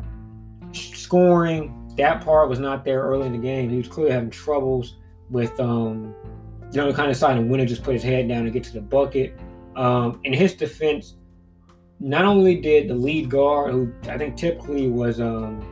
scoring, 0.75 1.93
that 1.97 2.23
part 2.23 2.49
was 2.49 2.59
not 2.59 2.83
there 2.83 3.01
early 3.01 3.27
in 3.27 3.33
the 3.33 3.37
game. 3.37 3.69
He 3.69 3.77
was 3.77 3.87
clearly 3.87 4.11
having 4.11 4.29
troubles 4.29 4.95
with, 5.29 5.59
um, 5.59 6.13
you 6.71 6.77
know, 6.77 6.91
the 6.91 6.93
kind 6.93 7.09
of 7.09 7.15
deciding 7.15 7.49
when 7.49 7.59
to 7.59 7.65
just 7.65 7.83
put 7.83 7.93
his 7.93 8.03
head 8.03 8.27
down 8.27 8.43
and 8.43 8.53
get 8.53 8.63
to 8.65 8.73
the 8.73 8.81
bucket. 8.81 9.37
Um, 9.75 10.19
in 10.23 10.33
his 10.33 10.53
defense, 10.53 11.15
not 11.99 12.25
only 12.25 12.59
did 12.59 12.89
the 12.89 12.95
lead 12.95 13.29
guard, 13.29 13.71
who 13.71 13.93
I 14.09 14.17
think 14.17 14.35
typically 14.35 14.89
was 14.89 15.19
um, 15.19 15.63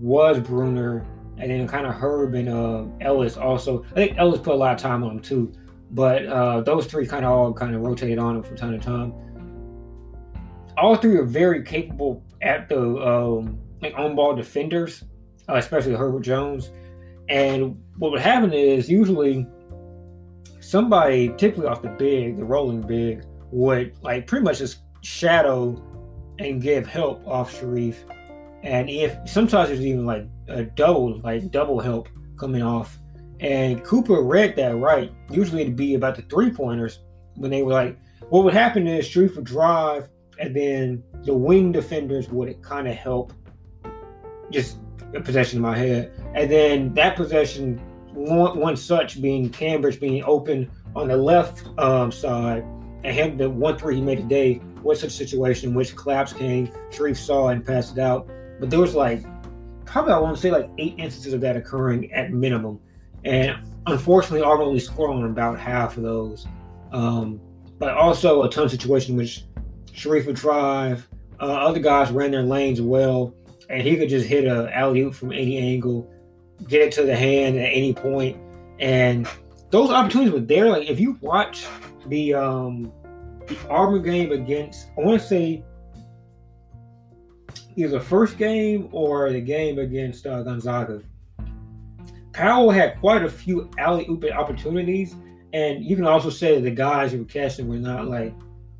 was 0.00 0.40
Bruner, 0.40 1.06
and 1.38 1.50
then 1.50 1.66
kind 1.68 1.86
of 1.86 1.94
Herb 1.94 2.34
and 2.34 2.48
uh, 2.48 2.84
Ellis 3.00 3.36
also. 3.36 3.84
I 3.92 3.94
think 3.94 4.18
Ellis 4.18 4.40
put 4.40 4.54
a 4.54 4.56
lot 4.56 4.74
of 4.74 4.80
time 4.80 5.04
on 5.04 5.12
him 5.12 5.20
too, 5.20 5.52
but 5.90 6.26
uh, 6.26 6.60
those 6.62 6.86
three 6.86 7.06
kind 7.06 7.24
of 7.24 7.32
all 7.32 7.52
kind 7.52 7.74
of 7.74 7.82
rotated 7.82 8.18
on 8.18 8.36
him 8.36 8.42
from 8.42 8.56
time 8.56 8.78
to 8.78 8.84
time. 8.84 9.12
All 10.76 10.96
three 10.96 11.16
are 11.16 11.24
very 11.24 11.62
capable 11.62 12.22
at 12.44 12.68
the 12.68 12.78
um, 12.78 13.58
like 13.80 13.94
on 13.96 14.14
ball 14.14 14.36
defenders, 14.36 15.02
uh, 15.48 15.54
especially 15.54 15.94
Herbert 15.94 16.22
Jones. 16.22 16.70
And 17.28 17.82
what 17.98 18.12
would 18.12 18.20
happen 18.20 18.52
is 18.52 18.88
usually 18.88 19.46
somebody, 20.60 21.28
typically 21.36 21.66
off 21.66 21.82
the 21.82 21.88
big, 21.88 22.36
the 22.36 22.44
rolling 22.44 22.82
big, 22.82 23.24
would 23.50 23.94
like 24.02 24.26
pretty 24.26 24.44
much 24.44 24.58
just 24.58 24.78
shadow 25.02 25.82
and 26.38 26.60
give 26.60 26.86
help 26.86 27.26
off 27.26 27.58
Sharif. 27.58 28.04
And 28.62 28.88
if 28.88 29.16
sometimes 29.26 29.68
there's 29.68 29.84
even 29.84 30.06
like 30.06 30.26
a 30.48 30.64
double, 30.64 31.18
like 31.20 31.50
double 31.50 31.80
help 31.80 32.08
coming 32.38 32.62
off. 32.62 32.98
And 33.40 33.84
Cooper 33.84 34.22
read 34.22 34.56
that 34.56 34.76
right. 34.76 35.12
Usually 35.30 35.62
it'd 35.62 35.76
be 35.76 35.94
about 35.94 36.16
the 36.16 36.22
three 36.22 36.50
pointers 36.50 37.00
when 37.36 37.50
they 37.50 37.62
were 37.62 37.72
like, 37.72 37.98
what 38.30 38.44
would 38.44 38.54
happen 38.54 38.86
is 38.86 39.06
Sharife 39.06 39.36
would 39.36 39.44
drive, 39.44 40.08
and 40.44 40.54
then 40.54 41.02
the 41.24 41.34
wing 41.34 41.72
defenders 41.72 42.28
would 42.28 42.60
kind 42.62 42.86
of 42.86 42.94
help. 42.94 43.32
Just 44.50 44.78
a 45.14 45.20
possession 45.20 45.58
in 45.58 45.62
my 45.62 45.76
head, 45.76 46.12
and 46.34 46.50
then 46.50 46.92
that 46.94 47.16
possession, 47.16 47.78
one, 48.12 48.58
one 48.58 48.76
such 48.76 49.22
being 49.22 49.48
Cambridge 49.48 49.98
being 50.00 50.22
open 50.24 50.70
on 50.94 51.08
the 51.08 51.16
left 51.16 51.66
um, 51.78 52.12
side, 52.12 52.62
and 53.04 53.14
him 53.14 53.36
the 53.38 53.48
one 53.48 53.78
three 53.78 53.96
he 53.96 54.02
made 54.02 54.18
today 54.18 54.60
was 54.82 55.00
such 55.00 55.10
a 55.10 55.12
situation 55.12 55.70
in 55.70 55.74
which 55.74 55.96
collapse 55.96 56.32
came, 56.32 56.66
Sharife 56.90 57.16
saw 57.16 57.48
and 57.48 57.64
passed 57.64 57.96
it 57.96 58.00
out. 58.00 58.28
But 58.60 58.70
there 58.70 58.80
was 58.80 58.94
like 58.94 59.24
probably 59.86 60.12
I 60.12 60.18
want 60.18 60.36
to 60.36 60.42
say 60.42 60.50
like 60.50 60.68
eight 60.78 60.94
instances 60.98 61.32
of 61.32 61.40
that 61.40 61.56
occurring 61.56 62.12
at 62.12 62.32
minimum, 62.32 62.80
and 63.24 63.56
unfortunately, 63.86 64.42
Auburn 64.42 64.66
only 64.66 64.80
scored 64.80 65.10
on 65.10 65.24
about 65.24 65.58
half 65.58 65.96
of 65.96 66.02
those. 66.02 66.46
Um, 66.92 67.40
but 67.78 67.94
also 67.94 68.42
a 68.42 68.50
ton 68.50 68.64
of 68.64 68.70
situations 68.70 69.16
which 69.16 69.44
Sharife 69.94 70.26
would 70.26 70.36
drive, 70.36 71.08
uh, 71.40 71.44
other 71.44 71.80
guys 71.80 72.10
ran 72.10 72.32
their 72.32 72.42
lanes 72.42 72.80
well, 72.80 73.34
and 73.70 73.82
he 73.82 73.96
could 73.96 74.08
just 74.08 74.26
hit 74.26 74.44
a 74.44 74.74
alley 74.76 75.00
oop 75.02 75.14
from 75.14 75.32
any 75.32 75.58
angle, 75.58 76.10
get 76.68 76.82
it 76.82 76.92
to 76.92 77.04
the 77.04 77.16
hand 77.16 77.56
at 77.56 77.70
any 77.72 77.94
point. 77.94 78.36
and 78.80 79.26
those 79.70 79.90
opportunities 79.90 80.32
were 80.32 80.38
there. 80.38 80.68
Like 80.68 80.88
if 80.88 81.00
you 81.00 81.18
watch 81.20 81.66
the 82.06 82.34
um 82.34 82.92
the 83.48 83.58
Auburn 83.68 84.02
game 84.02 84.30
against, 84.30 84.88
I 84.96 85.00
want 85.00 85.20
to 85.20 85.26
say 85.26 85.64
either 87.76 87.98
the 87.98 88.00
first 88.00 88.38
game 88.38 88.88
or 88.92 89.32
the 89.32 89.40
game 89.40 89.80
against 89.80 90.26
uh, 90.26 90.42
Gonzaga. 90.42 91.02
Powell 92.32 92.70
had 92.70 93.00
quite 93.00 93.24
a 93.24 93.28
few 93.28 93.68
alley 93.76 94.06
oop 94.08 94.24
opportunities, 94.32 95.16
and 95.52 95.84
you 95.84 95.96
can 95.96 96.06
also 96.06 96.30
say 96.30 96.60
the 96.60 96.70
guys 96.70 97.12
who 97.12 97.18
were 97.18 97.24
catching 97.24 97.68
were 97.68 97.76
not 97.76 98.06
like 98.06 98.32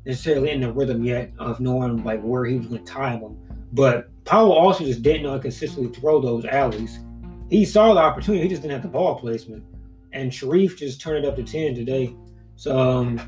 necessarily 0.05 0.51
in 0.51 0.61
the 0.61 0.71
rhythm 0.71 1.03
yet 1.03 1.31
of 1.39 1.59
knowing 1.59 2.03
like 2.03 2.21
where 2.21 2.45
he 2.45 2.55
was 2.57 2.67
going 2.67 2.83
to 2.83 2.91
time 2.91 3.21
them. 3.21 3.37
But 3.73 4.09
Powell 4.25 4.53
also 4.53 4.85
just 4.85 5.01
didn't 5.01 5.23
know 5.23 5.37
consistently 5.39 5.93
throw 5.99 6.21
those 6.21 6.45
alleys. 6.45 6.99
He 7.49 7.65
saw 7.65 7.93
the 7.93 7.99
opportunity, 7.99 8.43
he 8.43 8.49
just 8.49 8.61
didn't 8.61 8.73
have 8.73 8.83
the 8.83 8.87
ball 8.87 9.19
placement. 9.19 9.63
And 10.13 10.33
Sharif 10.33 10.77
just 10.77 11.01
turned 11.01 11.25
it 11.25 11.27
up 11.27 11.35
to 11.35 11.43
ten 11.43 11.75
today. 11.75 12.15
So 12.55 12.77
um, 12.77 13.19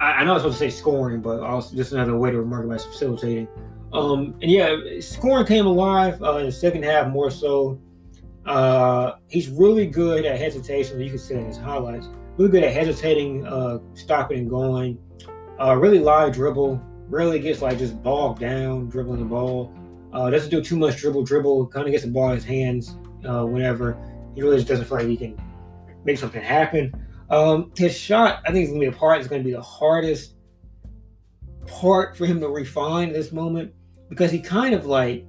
I, 0.00 0.12
I 0.12 0.24
know 0.24 0.32
I 0.32 0.34
was 0.34 0.42
supposed 0.42 0.58
to 0.58 0.70
say 0.70 0.76
scoring, 0.76 1.20
but 1.20 1.40
also 1.40 1.76
just 1.76 1.92
another 1.92 2.16
way 2.16 2.30
to 2.30 2.38
remark 2.38 2.64
about 2.64 2.80
facilitating. 2.80 3.46
Um, 3.92 4.34
and 4.42 4.50
yeah, 4.50 4.76
scoring 5.00 5.46
came 5.46 5.66
alive 5.66 6.22
uh, 6.22 6.36
in 6.38 6.46
the 6.46 6.52
second 6.52 6.84
half 6.84 7.08
more 7.08 7.30
so. 7.30 7.80
Uh, 8.44 9.16
he's 9.28 9.48
really 9.48 9.86
good 9.86 10.24
at 10.24 10.38
hesitation. 10.38 11.00
You 11.00 11.10
can 11.10 11.18
see 11.18 11.34
in 11.34 11.46
his 11.46 11.58
highlights. 11.58 12.08
Really 12.36 12.50
good 12.50 12.64
at 12.64 12.72
hesitating, 12.72 13.46
uh, 13.46 13.78
stopping 13.94 14.40
and 14.40 14.50
going. 14.50 14.98
Uh, 15.60 15.76
really 15.76 15.98
live 15.98 16.32
dribble. 16.32 16.80
Really 17.08 17.38
gets 17.38 17.62
like 17.62 17.78
just 17.78 18.02
bogged 18.02 18.40
down 18.40 18.88
dribbling 18.88 19.20
the 19.20 19.26
ball. 19.26 19.72
Uh, 20.12 20.30
doesn't 20.30 20.50
do 20.50 20.62
too 20.62 20.76
much 20.76 20.98
dribble. 20.98 21.24
Dribble 21.24 21.68
kind 21.68 21.86
of 21.86 21.92
gets 21.92 22.04
the 22.04 22.10
ball 22.10 22.30
in 22.30 22.36
his 22.36 22.44
hands 22.44 22.96
uh, 23.28 23.44
whenever. 23.44 23.98
He 24.34 24.42
really 24.42 24.56
just 24.56 24.68
doesn't 24.68 24.86
feel 24.86 24.98
like 24.98 25.06
he 25.06 25.16
can 25.16 25.40
make 26.04 26.18
something 26.18 26.42
happen. 26.42 26.92
Um, 27.30 27.72
his 27.76 27.96
shot, 27.96 28.40
I 28.46 28.52
think, 28.52 28.64
is 28.64 28.70
going 28.70 28.80
to 28.80 28.90
be 28.90 28.94
a 28.94 28.98
part. 28.98 29.18
It's 29.18 29.28
going 29.28 29.42
to 29.42 29.46
be 29.46 29.52
the 29.52 29.62
hardest 29.62 30.34
part 31.66 32.16
for 32.16 32.24
him 32.24 32.40
to 32.40 32.48
refine 32.48 33.08
at 33.08 33.14
this 33.14 33.32
moment 33.32 33.72
because 34.08 34.30
he 34.30 34.40
kind 34.40 34.74
of 34.74 34.86
like 34.86 35.26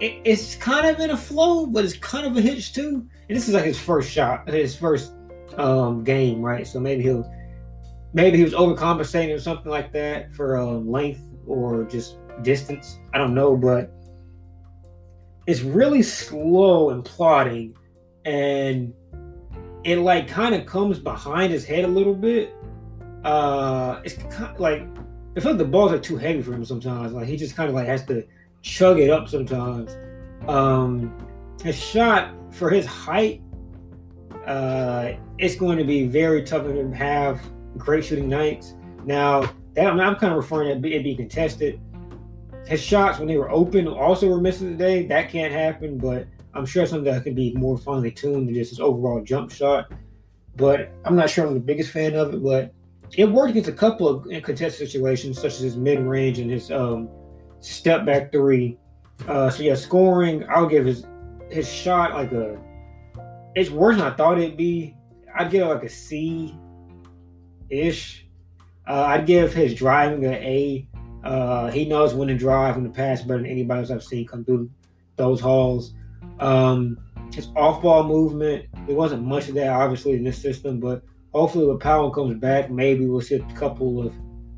it, 0.00 0.20
it's 0.24 0.54
kind 0.56 0.86
of 0.86 0.98
in 1.00 1.10
a 1.10 1.16
flow, 1.16 1.66
but 1.66 1.84
it's 1.84 1.96
kind 1.96 2.26
of 2.26 2.36
a 2.36 2.40
hitch 2.40 2.72
too. 2.72 3.06
And 3.28 3.36
this 3.36 3.48
is 3.48 3.54
like 3.54 3.64
his 3.64 3.78
first 3.78 4.10
shot, 4.10 4.48
his 4.48 4.76
first 4.76 5.12
um, 5.56 6.04
game, 6.04 6.40
right? 6.40 6.66
So 6.66 6.80
maybe 6.80 7.02
he'll 7.02 7.30
maybe 8.14 8.38
he 8.38 8.44
was 8.44 8.54
overcompensating 8.54 9.34
or 9.34 9.40
something 9.40 9.70
like 9.70 9.92
that 9.92 10.32
for 10.32 10.56
um, 10.56 10.90
length 10.90 11.20
or 11.46 11.84
just 11.84 12.16
distance. 12.42 12.98
I 13.12 13.18
don't 13.18 13.34
know, 13.34 13.56
but 13.56 13.92
it's 15.46 15.60
really 15.60 16.02
slow 16.02 16.90
and 16.90 17.04
plodding, 17.04 17.76
and 18.24 18.94
it 19.82 19.98
like 19.98 20.28
kind 20.28 20.54
of 20.54 20.64
comes 20.64 20.98
behind 20.98 21.52
his 21.52 21.66
head 21.66 21.84
a 21.84 21.88
little 21.88 22.14
bit. 22.14 22.54
Uh, 23.24 24.00
it's 24.04 24.14
kind 24.14 24.58
like 24.58 24.86
I 25.36 25.40
feel 25.40 25.52
like 25.52 25.58
the 25.58 25.64
balls 25.64 25.92
are 25.92 25.98
too 25.98 26.16
heavy 26.16 26.40
for 26.40 26.54
him 26.54 26.64
sometimes. 26.64 27.12
Like 27.12 27.26
he 27.26 27.36
just 27.36 27.56
kind 27.56 27.68
of 27.68 27.74
like 27.74 27.86
has 27.86 28.06
to 28.06 28.24
chug 28.62 29.00
it 29.00 29.10
up 29.10 29.28
sometimes. 29.28 29.96
Um, 30.48 31.12
his 31.62 31.78
shot 31.78 32.32
for 32.52 32.70
his 32.70 32.86
height, 32.86 33.42
uh, 34.46 35.12
it's 35.38 35.56
going 35.56 35.78
to 35.78 35.84
be 35.84 36.06
very 36.06 36.44
tough 36.44 36.64
to 36.64 36.90
have 36.92 37.40
great 37.76 38.04
shooting 38.04 38.28
nights. 38.28 38.74
Now 39.04 39.42
that 39.74 39.86
I'm, 39.86 40.00
I'm 40.00 40.16
kind 40.16 40.32
of 40.32 40.36
referring 40.36 40.80
to 40.80 40.88
it 40.88 41.02
being 41.02 41.16
contested. 41.16 41.80
His 42.66 42.80
shots 42.80 43.18
when 43.18 43.28
they 43.28 43.36
were 43.36 43.50
open 43.50 43.86
also 43.86 44.28
were 44.28 44.40
missing 44.40 44.70
today. 44.70 45.06
That 45.06 45.28
can't 45.28 45.52
happen, 45.52 45.98
but 45.98 46.26
I'm 46.54 46.64
sure 46.64 46.86
something 46.86 47.12
that 47.12 47.24
could 47.24 47.34
be 47.34 47.52
more 47.54 47.76
finely 47.76 48.10
tuned 48.10 48.48
than 48.48 48.54
just 48.54 48.70
his 48.70 48.80
overall 48.80 49.22
jump 49.22 49.50
shot. 49.50 49.92
But 50.56 50.92
I'm 51.04 51.16
not 51.16 51.28
sure 51.28 51.46
I'm 51.46 51.54
the 51.54 51.60
biggest 51.60 51.90
fan 51.90 52.14
of 52.14 52.32
it, 52.32 52.42
but 52.42 52.72
it 53.16 53.26
worked 53.30 53.50
against 53.50 53.68
a 53.68 53.72
couple 53.72 54.08
of 54.08 54.42
contested 54.42 54.88
situations, 54.88 55.36
such 55.36 55.54
as 55.54 55.60
his 55.60 55.76
mid 55.76 56.00
range 56.00 56.38
and 56.38 56.50
his 56.50 56.70
um, 56.70 57.08
step 57.60 58.06
back 58.06 58.32
three. 58.32 58.78
Uh, 59.28 59.50
so 59.50 59.62
yeah, 59.62 59.74
scoring, 59.74 60.44
I'll 60.48 60.66
give 60.66 60.86
his 60.86 61.06
his 61.50 61.70
shot 61.70 62.14
like 62.14 62.32
a. 62.32 62.58
It's 63.54 63.70
worse 63.70 63.96
than 63.96 64.06
I 64.06 64.14
thought 64.14 64.38
it'd 64.38 64.56
be. 64.56 64.96
I'd 65.36 65.50
give 65.50 65.62
it 65.62 65.66
like 65.66 65.84
a 65.84 65.88
C, 65.88 66.56
ish. 67.70 68.26
Uh, 68.86 69.04
I'd 69.08 69.26
give 69.26 69.52
his 69.52 69.74
driving 69.74 70.24
an 70.24 70.34
A. 70.34 70.88
Uh, 71.22 71.70
he 71.70 71.86
knows 71.86 72.14
when 72.14 72.28
to 72.28 72.36
drive 72.36 72.76
and 72.76 72.84
to 72.84 72.90
pass 72.90 73.22
better 73.22 73.38
than 73.38 73.46
anybody 73.46 73.80
else 73.80 73.90
I've 73.90 74.04
seen 74.04 74.26
come 74.26 74.44
through 74.44 74.70
those 75.16 75.40
halls. 75.40 75.94
Um, 76.40 76.98
his 77.32 77.48
off 77.56 77.82
ball 77.82 78.04
movement, 78.04 78.66
there 78.86 78.94
wasn't 78.94 79.24
much 79.24 79.48
of 79.48 79.54
that 79.54 79.68
obviously 79.68 80.12
in 80.12 80.24
this 80.24 80.40
system, 80.40 80.80
but 80.80 81.02
hopefully 81.32 81.66
when 81.66 81.78
Powell 81.78 82.10
comes 82.10 82.34
back, 82.34 82.70
maybe 82.70 83.06
we'll 83.06 83.20
see 83.20 83.36
a 83.36 83.54
couple 83.54 84.06
of 84.06 84.14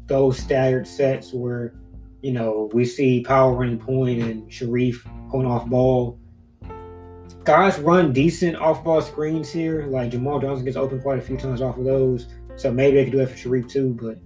those 0.06 0.38
staggered 0.38 0.86
sets 0.86 1.32
where, 1.32 1.75
you 2.22 2.32
know, 2.32 2.70
we 2.72 2.84
see 2.84 3.22
Powell 3.22 3.56
running 3.56 3.78
point 3.78 4.20
and 4.20 4.50
Sharife 4.50 5.06
going 5.30 5.46
off 5.46 5.66
ball. 5.66 6.18
Guys 7.44 7.78
run 7.78 8.12
decent 8.12 8.56
off 8.56 8.82
ball 8.82 9.00
screens 9.00 9.50
here. 9.50 9.86
Like 9.86 10.10
Jamal 10.10 10.40
Johnson 10.40 10.64
gets 10.64 10.76
open 10.76 11.00
quite 11.00 11.18
a 11.18 11.22
few 11.22 11.36
times 11.36 11.62
off 11.62 11.78
of 11.78 11.84
those. 11.84 12.26
So 12.56 12.72
maybe 12.72 12.96
they 12.96 13.04
could 13.04 13.12
do 13.12 13.18
that 13.18 13.30
for 13.30 13.36
Sharif 13.36 13.68
too, 13.68 13.96
but 14.00 14.18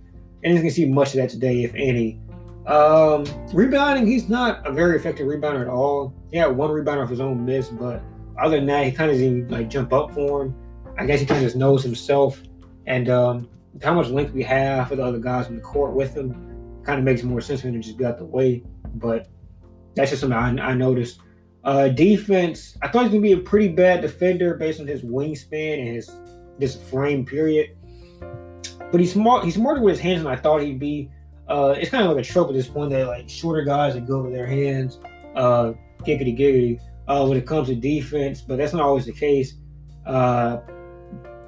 I 0.44 0.48
didn't 0.48 0.70
see 0.70 0.86
much 0.86 1.08
of 1.08 1.16
that 1.16 1.30
today, 1.30 1.64
if 1.64 1.74
any. 1.74 2.20
Um, 2.66 3.24
rebounding, 3.52 4.06
he's 4.06 4.28
not 4.28 4.66
a 4.66 4.72
very 4.72 4.96
effective 4.96 5.26
rebounder 5.26 5.62
at 5.62 5.68
all. 5.68 6.14
He 6.30 6.38
had 6.38 6.56
one 6.56 6.70
rebound 6.70 7.00
off 7.00 7.10
his 7.10 7.20
own 7.20 7.44
miss, 7.44 7.68
but 7.68 8.02
other 8.40 8.56
than 8.56 8.66
that, 8.66 8.86
he 8.86 8.92
kind 8.92 9.10
of 9.10 9.16
didn't 9.16 9.50
like 9.50 9.68
jump 9.68 9.92
up 9.92 10.12
for 10.12 10.44
him. 10.44 10.54
I 10.98 11.06
guess 11.06 11.20
he 11.20 11.26
kind 11.26 11.38
of 11.38 11.44
just 11.44 11.56
knows 11.56 11.82
himself 11.82 12.40
and 12.86 13.08
um, 13.08 13.48
how 13.82 13.94
much 13.94 14.08
length 14.08 14.32
we 14.32 14.42
have 14.42 14.88
for 14.88 14.96
the 14.96 15.04
other 15.04 15.18
guys 15.18 15.46
on 15.46 15.56
the 15.56 15.62
court 15.62 15.94
with 15.94 16.14
him 16.14 16.80
kind 16.84 16.98
of 16.98 17.04
makes 17.04 17.22
more 17.22 17.40
sense 17.40 17.60
for 17.60 17.68
him 17.68 17.74
to 17.74 17.80
just 17.80 17.98
be 17.98 18.04
out 18.04 18.18
the 18.18 18.24
way. 18.24 18.62
But 18.94 19.28
that's 19.94 20.10
just 20.10 20.20
something 20.20 20.38
I, 20.38 20.70
I 20.70 20.74
noticed. 20.74 21.20
Uh, 21.62 21.88
defense, 21.88 22.76
I 22.82 22.88
thought 22.88 23.00
he 23.00 23.04
was 23.04 23.12
gonna 23.12 23.22
be 23.22 23.32
a 23.32 23.38
pretty 23.38 23.68
bad 23.68 24.00
defender 24.00 24.54
based 24.54 24.80
on 24.80 24.86
his 24.86 25.02
wingspan 25.02 25.78
and 25.78 25.88
his 25.88 26.10
this 26.58 26.76
frame 26.76 27.24
period. 27.24 27.76
But 28.90 29.00
he's 29.00 29.12
smart. 29.12 29.44
He's 29.44 29.54
smarter 29.54 29.80
with 29.80 29.96
his 29.96 30.00
hands 30.00 30.22
than 30.22 30.32
I 30.32 30.36
thought 30.36 30.62
he'd 30.62 30.78
be. 30.78 31.10
Uh, 31.48 31.74
it's 31.76 31.90
kind 31.90 32.04
of 32.04 32.16
like 32.16 32.24
a 32.24 32.28
trope 32.28 32.48
at 32.48 32.54
this 32.54 32.68
point 32.68 32.90
that 32.90 33.06
like 33.06 33.28
shorter 33.28 33.64
guys 33.64 33.94
that 33.94 34.06
go 34.06 34.22
with 34.22 34.32
their 34.32 34.46
hands, 34.46 34.98
uh, 35.34 35.72
giggity 36.00 36.36
giggity, 36.36 36.80
uh, 37.08 37.26
when 37.26 37.36
it 37.36 37.46
comes 37.46 37.68
to 37.68 37.74
defense. 37.74 38.40
But 38.40 38.58
that's 38.58 38.72
not 38.72 38.82
always 38.82 39.06
the 39.06 39.12
case. 39.12 39.54
Uh, 40.06 40.58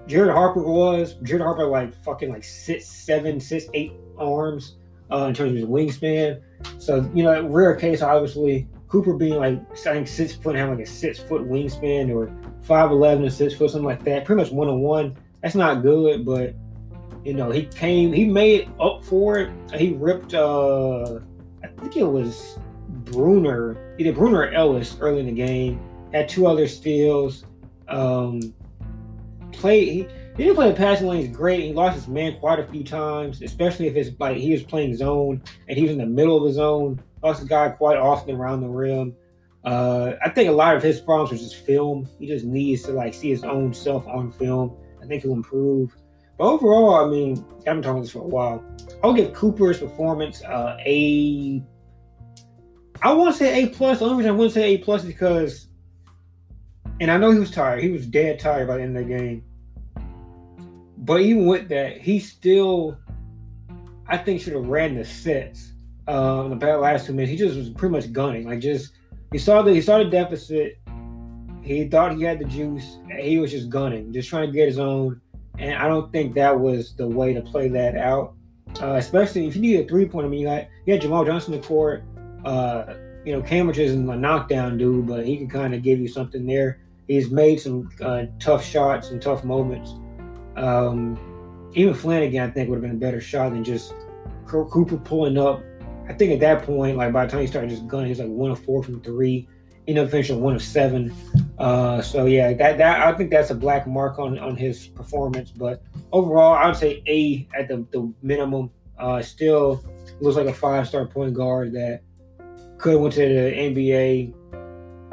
Jared 0.07 0.33
Harper 0.33 0.63
was 0.63 1.15
Jared 1.23 1.43
Harper 1.43 1.67
like 1.67 1.95
fucking 2.03 2.31
like 2.31 2.45
six 2.45 2.87
seven 2.87 3.39
six 3.39 3.67
eight 3.75 3.93
arms 4.19 4.77
uh, 5.11 5.27
in 5.27 5.35
terms 5.35 5.53
of 5.53 5.57
his 5.57 5.67
wingspan. 5.67 6.41
So 6.79 7.09
you 7.15 7.23
know, 7.23 7.47
rare 7.49 7.75
case 7.75 8.03
obviously. 8.03 8.69
Cooper 8.89 9.15
being 9.15 9.37
like 9.37 9.59
I 9.87 9.95
think 9.95 10.07
six 10.07 10.35
foot 10.35 10.55
having 10.55 10.77
like 10.77 10.87
a 10.87 10.91
six 10.91 11.19
foot 11.19 11.49
wingspan 11.49 12.15
or 12.15 12.31
five 12.63 12.91
eleven 12.91 13.25
and 13.25 13.33
six 13.33 13.55
foot 13.55 13.71
something 13.71 13.87
like 13.87 14.05
that. 14.05 14.27
Pretty 14.27 14.43
much 14.43 14.53
one 14.53 14.69
on 14.69 14.81
one. 14.81 15.17
That's 15.43 15.55
not 15.55 15.81
good, 15.81 16.27
but 16.27 16.55
you 17.25 17.35
know 17.35 17.51
he 17.51 17.67
came 17.67 18.13
he 18.13 18.25
made 18.25 18.71
up 18.81 19.05
for 19.05 19.39
it. 19.39 19.51
He 19.75 19.93
ripped 19.95 20.35
uh 20.35 21.19
I 21.63 21.69
think 21.79 21.97
it 21.97 22.05
was 22.05 22.59
Bruner 22.89 23.77
either 23.99 24.13
Bruner 24.13 24.41
or 24.41 24.51
Ellis 24.53 24.97
early 25.01 25.21
in 25.21 25.27
the 25.27 25.33
game. 25.33 25.81
Had 26.13 26.29
two 26.29 26.47
other 26.47 26.69
steals. 26.69 27.45
Um, 27.89 28.55
play 29.53 29.85
he, 29.85 30.09
he 30.37 30.45
didn't 30.45 30.55
play 30.55 30.69
the 30.71 30.77
passing 30.77 31.09
lanes 31.09 31.35
great. 31.35 31.63
He 31.63 31.73
lost 31.73 31.97
his 31.97 32.09
man 32.09 32.39
quite 32.39 32.59
a 32.59 32.67
few 32.67 32.85
times, 32.85 33.43
especially 33.43 33.87
if 33.87 33.97
it's 33.97 34.11
like 34.19 34.37
he 34.37 34.53
was 34.53 34.63
playing 34.63 34.97
zone 34.97 35.43
and 35.69 35.77
he 35.77 35.83
was 35.83 35.93
in 35.93 35.99
the 35.99 36.07
middle 36.07 36.37
of 36.37 36.45
the 36.45 36.53
zone 36.53 37.03
lost 37.23 37.41
the 37.41 37.49
guy 37.49 37.69
quite 37.71 37.97
often 37.97 38.37
around 38.37 38.61
the 38.61 38.69
rim. 38.69 39.15
Uh, 39.65 40.15
I 40.25 40.29
think 40.31 40.49
a 40.49 40.53
lot 40.53 40.77
of 40.77 40.83
his 40.83 41.01
problems 41.01 41.31
was 41.31 41.41
just 41.41 41.65
film. 41.65 42.09
He 42.19 42.27
just 42.27 42.45
needs 42.45 42.83
to 42.83 42.93
like 42.93 43.15
see 43.15 43.31
his 43.31 43.45
own 43.45 43.73
self 43.73 44.07
on 44.09 44.33
film. 44.33 44.77
I 45.01 45.07
think 45.07 45.23
he'll 45.23 45.33
improve. 45.33 45.95
But 46.39 46.45
overall, 46.45 46.95
I 46.95 47.09
mean, 47.09 47.45
I've 47.59 47.65
been 47.65 47.83
talking 47.83 48.03
this 48.03 48.11
for 48.11 48.21
a 48.21 48.27
while. 48.27 48.65
I'll 49.03 49.13
give 49.13 49.33
Cooper's 49.33 49.79
performance 49.79 50.43
uh, 50.43 50.77
a. 50.81 51.63
I 53.03 53.13
want 53.13 53.35
to 53.35 53.39
say 53.39 53.65
A 53.65 53.69
plus. 53.69 53.99
The 53.99 54.05
only 54.05 54.19
reason 54.19 54.31
I 54.31 54.35
wouldn't 54.35 54.55
say 54.55 54.75
A 54.75 54.79
plus 54.79 55.03
is 55.03 55.09
because, 55.09 55.69
and 57.01 57.11
I 57.11 57.17
know 57.17 57.31
he 57.31 57.39
was 57.39 57.51
tired. 57.51 57.83
He 57.83 57.91
was 57.91 58.07
dead 58.07 58.39
tired 58.39 58.69
by 58.69 58.77
the 58.77 58.83
end 58.83 58.97
of 58.97 59.07
the 59.07 59.17
game. 59.17 59.45
But 60.99 61.21
even 61.21 61.47
with 61.47 61.69
that, 61.71 62.01
he 62.01 62.21
still, 62.21 62.97
I 64.07 64.17
think, 64.17 64.41
should 64.41 64.53
have 64.53 64.69
ran 64.69 64.95
the 64.95 65.05
sets 65.05 65.73
uh, 66.09 66.49
in 66.51 66.59
the 66.59 66.77
last 66.79 67.07
two 67.07 67.13
minutes, 67.13 67.31
he 67.31 67.37
just 67.37 67.57
was 67.57 67.71
pretty 67.71 67.93
much 67.93 68.13
gunning. 68.13 68.47
Like 68.47 68.61
just 68.61 68.93
he 69.31 69.39
saw 69.39 69.63
the 69.63 69.73
he 69.73 69.81
saw 69.81 69.99
the 69.99 70.05
deficit. 70.05 70.79
He 71.63 71.89
thought 71.89 72.17
he 72.17 72.23
had 72.23 72.41
the 72.41 72.45
juice. 72.45 72.99
he 73.21 73.39
was 73.39 73.53
just 73.53 73.71
gunning, 73.71 74.13
just 74.13 74.29
trying 74.29 74.49
to 74.49 74.53
get 74.53 74.67
his 74.67 74.79
own. 74.79 75.21
And 75.63 75.75
I 75.75 75.89
don't 75.89 76.11
think 76.13 76.35
that 76.35 76.59
was 76.59 76.95
the 76.95 77.07
way 77.07 77.33
to 77.33 77.41
play 77.41 77.69
that 77.69 77.97
out. 77.97 78.35
Uh, 78.81 78.95
especially 78.95 79.47
if 79.47 79.55
you 79.55 79.63
need 79.63 79.81
a 79.81 79.89
three 79.89 80.07
point. 80.07 80.27
I 80.27 80.29
mean, 80.29 80.41
you 80.41 80.47
got 80.47 80.67
you 80.87 80.99
Jamal 80.99 81.25
Johnson 81.25 81.55
in 81.55 81.61
the 81.61 81.67
court. 81.67 82.05
Uh, 82.45 82.95
you 83.25 83.33
know, 83.33 83.41
Cambridge 83.43 83.79
isn't 83.79 84.09
a 84.09 84.17
knockdown 84.17 84.77
dude, 84.77 85.07
but 85.07 85.25
he 85.25 85.37
can 85.37 85.49
kind 85.49 85.75
of 85.75 85.83
give 85.83 86.01
you 86.01 86.09
something 86.09 86.47
there. 86.47 86.81
He's 87.07 87.31
made 87.31 87.61
some 87.61 87.91
uh, 88.01 88.25
tough 88.41 88.65
shots 88.65 89.11
and 89.11 89.21
tough 89.23 89.45
moments. 89.45 89.95
Um, 90.57 91.71
even 91.75 91.95
Flanigan, 91.95 92.43
I 92.43 92.51
think, 92.51 92.69
would 92.69 92.77
have 92.77 92.83
been 92.83 92.93
a 92.93 92.95
better 92.95 93.21
shot 93.21 93.53
than 93.53 93.63
just 93.63 93.95
Cooper 94.47 94.97
pulling 94.99 95.39
up 95.39 95.63
I 96.09 96.13
think 96.13 96.33
at 96.33 96.41
that 96.41 96.65
point, 96.65 96.97
like 96.97 97.13
by 97.13 97.25
the 97.25 97.31
time 97.31 97.41
he 97.41 97.47
started 97.47 97.71
just 97.71 97.87
gunning, 97.87 98.09
he's 98.09 98.19
like 98.19 98.29
one 98.29 98.51
of 98.51 98.63
four 98.65 98.83
from 98.83 99.01
three, 99.01 99.49
inefficient 99.87 100.41
one 100.41 100.55
of 100.55 100.63
seven. 100.63 101.15
Uh, 101.63 102.03
so 102.03 102.27
yeah, 102.27 102.53
that 102.53 102.77
that 102.79 103.07
I 103.07 103.17
think 103.17 103.31
that's 103.31 103.51
a 103.51 103.55
black 103.55 103.87
mark 103.87 104.19
on 104.19 104.37
on 104.41 104.57
his 104.57 104.89
performance. 104.89 105.53
But 105.53 105.81
overall, 106.11 106.55
I 106.55 106.67
would 106.67 106.75
say 106.75 107.05
A 107.07 107.49
at 107.57 107.69
the, 107.69 107.87
the 107.93 108.13
minimum. 108.21 108.71
Uh, 108.99 109.23
still 109.23 109.85
looks 110.21 110.37
like 110.37 110.47
a 110.47 110.53
five 110.53 110.89
star 110.89 111.07
point 111.07 111.35
guard 111.35 111.73
that 111.73 112.03
could 112.79 113.01
went 113.01 113.15
to 113.15 113.21
the 113.21 113.53
NBA. 113.57 114.35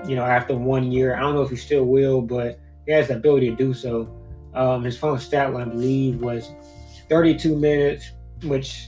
You 0.10 0.16
know, 0.16 0.26
after 0.26 0.58
one 0.58 0.92
year, 0.92 1.16
I 1.16 1.20
don't 1.20 1.36
know 1.36 1.44
if 1.44 1.52
he 1.52 1.56
still 1.56 1.86
will, 1.86 2.22
but 2.22 2.60
he 2.88 2.94
has 2.94 3.10
the 3.10 3.18
ability 3.18 3.52
to 3.52 3.56
do 3.56 3.72
so. 3.72 4.12
Um, 4.56 4.84
his 4.84 4.98
final 4.98 5.20
stat 5.20 5.54
line, 5.54 5.70
I 5.70 5.72
believe, 5.72 6.20
was 6.20 6.52
32 7.10 7.56
minutes, 7.56 8.12
which 8.44 8.88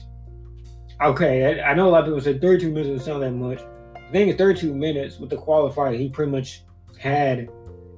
okay, 1.00 1.60
I, 1.60 1.70
I, 1.70 1.74
know 1.74 1.88
a 1.88 1.90
lot 1.90 2.00
of 2.00 2.06
people 2.06 2.20
said 2.20 2.40
32 2.40 2.72
minutes 2.72 2.88
doesn't 2.88 3.04
sound 3.04 3.22
that 3.22 3.32
much. 3.32 3.60
I 3.94 4.10
think 4.10 4.30
is, 4.30 4.36
32 4.36 4.74
minutes 4.74 5.18
with 5.18 5.30
the 5.30 5.36
qualifier, 5.36 5.96
he 5.96 6.08
pretty 6.08 6.32
much 6.32 6.62
had 7.02 7.50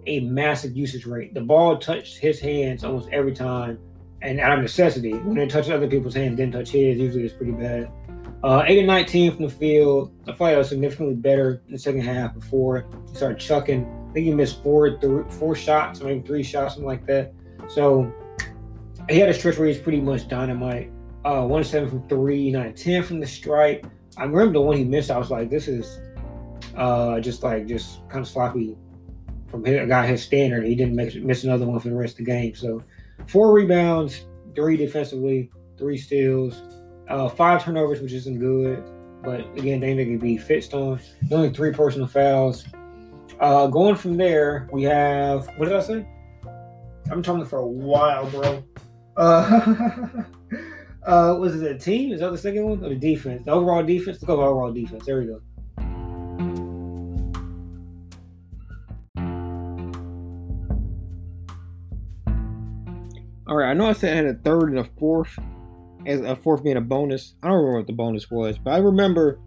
a 0.07 0.21
massive 0.21 0.75
usage 0.75 1.05
rate. 1.05 1.35
The 1.35 1.43
ball 1.43 1.77
touched 1.77 2.17
his 2.17 2.41
hands 2.41 2.85
almost 2.85 3.11
every 3.13 3.35
time, 3.35 3.79
and 4.23 4.41
out 4.41 4.57
of 4.57 4.63
necessity. 4.63 5.13
When 5.13 5.37
it 5.37 5.51
touched 5.51 5.71
other 5.71 5.87
people's 5.87 6.15
hands, 6.15 6.39
didn't 6.39 6.55
touch 6.55 6.71
his. 6.71 6.99
Usually, 6.99 7.25
it's 7.25 7.35
pretty 7.35 7.53
bad. 7.53 7.91
Uh, 8.43 8.63
8 8.67 8.79
and 8.79 8.87
19 8.87 9.37
from 9.37 9.45
the 9.45 9.51
field. 9.51 10.15
I 10.27 10.33
thought 10.33 10.51
he 10.51 10.57
was 10.57 10.71
significantly 10.71 11.17
better 11.17 11.63
in 11.67 11.73
the 11.75 11.79
second 11.79 12.01
half 12.01 12.35
before 12.35 12.87
he 13.11 13.15
started 13.15 13.39
chucking. 13.39 13.85
I 13.85 14.13
think 14.15 14.27
he 14.27 14.33
missed 14.33 14.63
four 14.63 14.99
four 15.31 15.55
shots, 15.55 16.01
maybe 16.01 16.27
three 16.27 16.43
shots, 16.43 16.75
something 16.75 16.87
like 16.87 17.07
that. 17.07 17.35
So 17.69 18.11
he 19.11 19.19
had 19.19 19.29
a 19.29 19.35
stretch 19.35 19.59
where 19.59 19.69
he's 19.69 19.79
pretty 19.79 20.01
much 20.01 20.29
dynamite 20.29 20.91
uh, 21.27 21.45
one 21.45 21.65
seven 21.65 21.91
from 21.91 22.09
three, 22.09 22.51
nine 22.51 22.75
ten 22.75 23.03
from 23.03 23.21
the 23.21 23.27
stripe. 23.27 23.87
I 24.17 24.25
remember 24.25 24.55
the 24.55 24.63
one 24.63 24.77
he 24.77 24.85
missed. 24.85 25.11
I 25.11 25.19
was 25.19 25.31
like, 25.31 25.51
this 25.51 25.69
is 25.69 26.01
uh, 26.77 27.21
just 27.21 27.43
like 27.43 27.67
just 27.67 28.09
kind 28.09 28.23
of 28.23 28.29
sloppy 28.29 28.77
from 29.49 29.65
a 29.67 29.87
guy 29.87 30.07
his 30.07 30.23
standard. 30.23 30.65
He 30.65 30.75
didn't 30.75 30.97
make, 30.97 31.15
miss 31.23 31.45
another 31.45 31.67
one 31.67 31.81
for 31.81 31.89
the 31.89 31.95
rest 31.95 32.15
of 32.15 32.19
the 32.19 32.25
game. 32.25 32.55
So 32.55 32.83
four 33.27 33.53
rebounds, 33.53 34.27
three 34.55 34.77
defensively, 34.77 35.51
three 35.79 35.99
steals, 35.99 36.63
uh, 37.09 37.29
five 37.29 37.63
turnovers, 37.63 38.01
which 38.01 38.13
isn't 38.13 38.39
good. 38.39 38.83
But 39.23 39.41
again, 39.59 39.81
they 39.81 39.95
could 40.05 40.21
be 40.21 40.37
fixed 40.37 40.75
on. 40.75 41.01
Only 41.31 41.51
three 41.51 41.73
personal 41.73 42.07
fouls. 42.07 42.67
Uh, 43.41 43.67
going 43.69 43.97
from 43.97 44.17
there, 44.17 44.69
we 44.73 44.83
have 44.85 45.47
what 45.57 45.67
did 45.67 45.77
I 45.77 45.81
say? 45.81 46.07
I've 47.05 47.11
been 47.11 47.23
talking 47.23 47.45
for 47.45 47.59
a 47.59 47.67
while, 47.67 48.29
bro. 48.31 48.63
Uh, 49.17 50.23
Uh, 51.05 51.37
was 51.39 51.61
it 51.61 51.71
a 51.71 51.79
team? 51.79 52.13
Is 52.13 52.21
that 52.21 52.31
the 52.31 52.39
second 52.39 52.65
one? 52.65 52.85
Or 52.85 52.89
the 52.89 52.95
defense? 52.95 53.45
The 53.45 53.51
overall 53.51 53.83
defense? 53.83 54.17
Let's 54.17 54.25
go 54.25 54.41
overall 54.41 54.73
defense. 54.73 55.05
There 55.05 55.21
we 55.21 55.27
go. 55.27 55.41
All 63.55 63.61
right, 63.61 63.71
I 63.71 63.73
know 63.73 63.87
I 63.87 63.93
said 63.93 64.13
I 64.13 64.17
had 64.17 64.27
a 64.27 64.35
third 64.35 64.71
and 64.71 64.81
a 64.81 64.85
fourth, 64.99 65.39
as 66.07 66.21
a 66.23 66.35
fourth 66.35 66.65
being 66.65 66.77
a 66.77 66.81
bonus. 66.81 67.35
I 67.41 67.47
don't 67.47 67.59
remember 67.59 67.79
what 67.79 67.87
the 67.87 67.93
bonus 67.93 68.29
was, 68.29 68.59
but 68.59 68.73
I 68.73 68.79
remember 68.79 69.39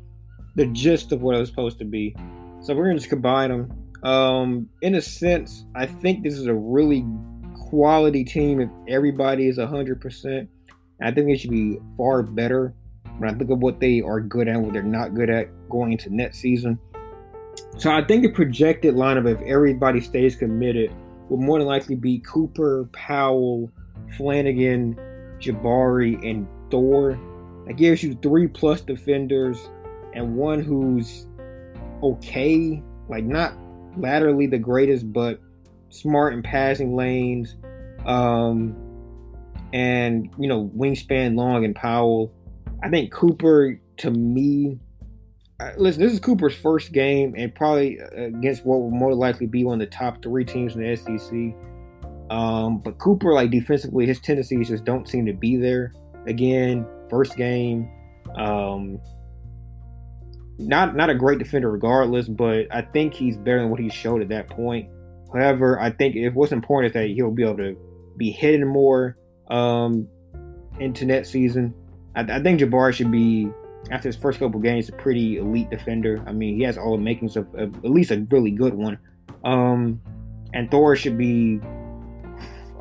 the 0.56 0.66
gist 0.68 1.12
of 1.12 1.22
what 1.22 1.36
it 1.36 1.40
was 1.40 1.50
supposed 1.50 1.78
to 1.80 1.84
be. 1.84 2.16
So 2.62 2.74
we're 2.74 2.86
gonna 2.86 3.00
just 3.00 3.10
combine 3.10 3.50
them. 3.50 3.90
Um, 4.04 4.70
in 4.82 4.96
a 4.96 5.02
sense, 5.02 5.66
I 5.76 5.88
think 5.88 6.24
this 6.24 6.36
is 6.36 6.46
a 6.46 6.54
really 6.54 7.06
quality 7.66 8.24
team 8.24 8.62
if 8.62 8.70
everybody 8.88 9.50
is 9.50 9.60
hundred 9.60 10.00
percent. 10.00 10.50
I 11.02 11.12
think 11.12 11.28
they 11.28 11.36
should 11.36 11.52
be 11.52 11.78
far 11.98 12.24
better 12.24 12.74
when 13.18 13.30
I 13.30 13.38
think 13.38 13.50
of 13.52 13.60
what 13.60 13.82
they 13.82 14.00
are 14.00 14.22
good 14.22 14.48
at, 14.48 14.56
and 14.56 14.64
what 14.64 14.72
they're 14.72 14.84
not 14.84 15.16
good 15.16 15.30
at 15.30 15.50
going 15.70 15.92
into 15.92 16.16
next 16.16 16.38
season. 16.38 16.80
So 17.78 17.92
I 17.92 18.06
think 18.06 18.24
the 18.24 18.32
projected 18.32 18.96
lineup, 18.96 19.30
if 19.30 19.42
everybody 19.42 20.00
stays 20.00 20.38
committed, 20.38 20.94
will 21.28 21.40
more 21.40 21.60
than 21.60 21.68
likely 21.68 21.96
be 21.96 22.20
Cooper, 22.20 22.88
Powell, 22.94 23.70
Flanigan, 24.18 24.96
Jabari, 25.40 26.30
and 26.30 26.48
Thor. 26.72 27.20
That 27.66 27.74
gives 27.74 28.02
you 28.04 28.16
three 28.22 28.48
plus 28.48 28.82
defenders 28.82 29.70
and 30.14 30.36
one 30.36 30.62
who's 30.62 31.28
okay, 32.02 32.82
like 33.10 33.24
not 33.24 33.54
laterally 33.98 34.48
the 34.48 34.60
greatest, 34.60 35.12
but 35.12 35.40
smart 35.90 36.34
in 36.34 36.44
passing 36.44 36.96
lanes. 36.96 37.56
Um, 38.06 38.76
and 39.74 40.30
you 40.38 40.48
know 40.48 40.72
wingspan 40.76 41.36
long 41.36 41.66
and 41.66 41.76
Powell. 41.76 42.34
I 42.84 42.90
think 42.90 43.12
Cooper 43.12 43.80
to 43.98 44.12
me. 44.12 44.80
Uh, 45.60 45.72
listen, 45.76 46.04
this 46.04 46.14
is 46.14 46.20
Cooper's 46.20 46.56
first 46.56 46.92
game, 46.92 47.34
and 47.36 47.54
probably 47.54 48.00
uh, 48.00 48.26
against 48.26 48.66
what 48.66 48.80
will 48.80 48.92
more 48.92 49.14
likely 49.14 49.48
be 49.48 49.64
one 49.64 49.82
of 49.82 49.90
the 49.90 49.96
top 49.96 50.22
three 50.22 50.46
teams 50.46 50.76
in 50.76 50.82
the 50.82 50.96
SEC. 50.96 51.56
Um, 52.30 52.80
but 52.80 52.98
Cooper, 52.98 53.34
like 53.34 53.52
defensively, 53.52 54.06
his 54.06 54.20
tendencies 54.20 54.70
just 54.70 54.86
don't 54.86 55.08
seem 55.08 55.26
to 55.26 55.34
be 55.34 55.58
there. 55.58 55.94
Again, 56.26 56.86
first 57.10 57.38
game, 57.38 57.90
um, 58.36 59.00
not 60.60 60.96
not 60.96 61.10
a 61.10 61.16
great 61.16 61.40
defender 61.40 61.72
regardless, 61.72 62.28
but 62.28 62.68
I 62.72 62.82
think 62.82 63.14
he's 63.14 63.38
better 63.38 63.60
than 63.62 63.70
what 63.70 63.80
he 63.80 63.90
showed 63.90 64.22
at 64.22 64.30
that 64.30 64.50
point. 64.50 64.90
However, 65.34 65.80
I 65.80 65.92
think 65.92 66.16
if 66.16 66.34
what's 66.34 66.52
important 66.52 66.92
is 66.92 67.02
that 67.02 67.10
he'll 67.10 67.32
be 67.32 67.44
able 67.44 67.58
to 67.58 67.78
be 68.18 68.32
hitting 68.32 68.68
more, 68.68 69.18
um, 69.50 70.08
into 70.80 71.06
next 71.06 71.30
season. 71.30 71.74
I, 72.16 72.22
I, 72.22 72.42
think 72.42 72.60
Jabari 72.60 72.94
should 72.94 73.12
be 73.12 73.50
after 73.92 74.10
his 74.10 74.16
first 74.16 74.40
couple 74.40 74.60
games 74.60 74.90
a 74.90 74.94
pretty 74.94 75.38
elite 75.38 75.70
defender. 75.70 76.24
I 76.28 76.34
mean, 76.34 76.58
he 76.58 76.64
has 76.64 76.78
all 76.78 76.98
the 76.98 77.04
makings 77.04 77.38
of, 77.38 77.48
of 77.56 77.76
at 77.76 77.92
least 77.92 78.12
a 78.12 78.26
really 78.30 78.52
good 78.52 78.74
one. 78.74 78.98
Um, 79.44 80.02
and 80.54 80.70
Thor 80.70 80.96
should 80.96 81.18
be 81.18 81.60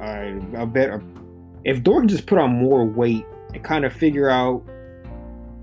Uh, 0.00 0.61
I 0.61 0.64
bet 0.64 1.00
if 1.64 1.82
Thor 1.82 2.04
just 2.04 2.26
put 2.26 2.38
on 2.38 2.50
more 2.50 2.85
weight 2.85 3.24
and 3.52 3.62
kind 3.64 3.85
of 3.85 3.92
figure 3.92 4.28
out, 4.28 4.64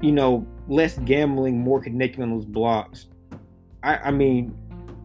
you 0.01 0.11
know, 0.11 0.45
less 0.67 0.97
gambling, 0.99 1.59
more 1.59 1.81
connecting 1.81 2.23
on 2.23 2.29
those 2.31 2.45
blocks, 2.45 3.07
I, 3.83 3.97
I 3.97 4.11
mean, 4.11 4.55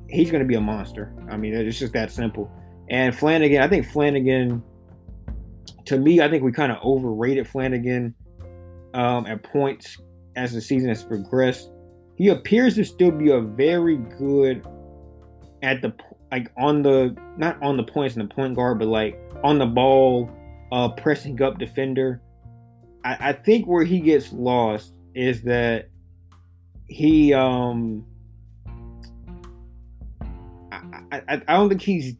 he's 0.08 0.30
going 0.30 0.42
to 0.42 0.48
be 0.48 0.54
a 0.54 0.60
monster. 0.60 1.12
I 1.30 1.36
mean, 1.36 1.54
it's 1.54 1.78
just 1.78 1.92
that 1.92 2.10
simple. 2.10 2.50
And 2.90 3.14
Flanigan, 3.14 3.60
I 3.60 3.68
think 3.68 3.86
Flanigan, 3.86 4.62
to 5.84 5.98
me, 5.98 6.20
I 6.20 6.28
think 6.28 6.42
we 6.42 6.52
kind 6.52 6.72
of 6.72 6.78
overrated 6.82 7.46
Flanigan 7.46 8.14
um, 8.94 9.26
at 9.26 9.42
points 9.42 9.98
as 10.36 10.52
the 10.52 10.60
season 10.60 10.88
has 10.88 11.02
progressed. 11.02 11.70
He 12.16 12.28
appears 12.28 12.74
to 12.76 12.84
still 12.84 13.10
be 13.10 13.30
a 13.30 13.40
very 13.40 13.96
good 13.96 14.66
at 15.62 15.82
the 15.82 15.90
like 16.30 16.50
on 16.56 16.82
the 16.82 17.16
not 17.36 17.62
on 17.62 17.76
the 17.76 17.82
points 17.82 18.16
in 18.16 18.26
the 18.26 18.34
point 18.34 18.54
guard, 18.54 18.78
but 18.78 18.88
like 18.88 19.18
on 19.42 19.58
the 19.58 19.66
ball, 19.66 20.30
uh, 20.72 20.90
pressing 20.90 21.40
up 21.42 21.58
defender. 21.58 22.20
I, 23.04 23.30
I 23.30 23.32
think 23.32 23.66
where 23.66 23.84
he 23.84 24.00
gets 24.00 24.32
lost 24.32 24.92
is 25.14 25.42
that 25.42 25.88
he 26.86 27.32
um 27.34 28.04
I, 31.10 31.22
I, 31.28 31.42
I 31.48 31.54
don't 31.54 31.68
think 31.68 31.82
he's 31.82 32.14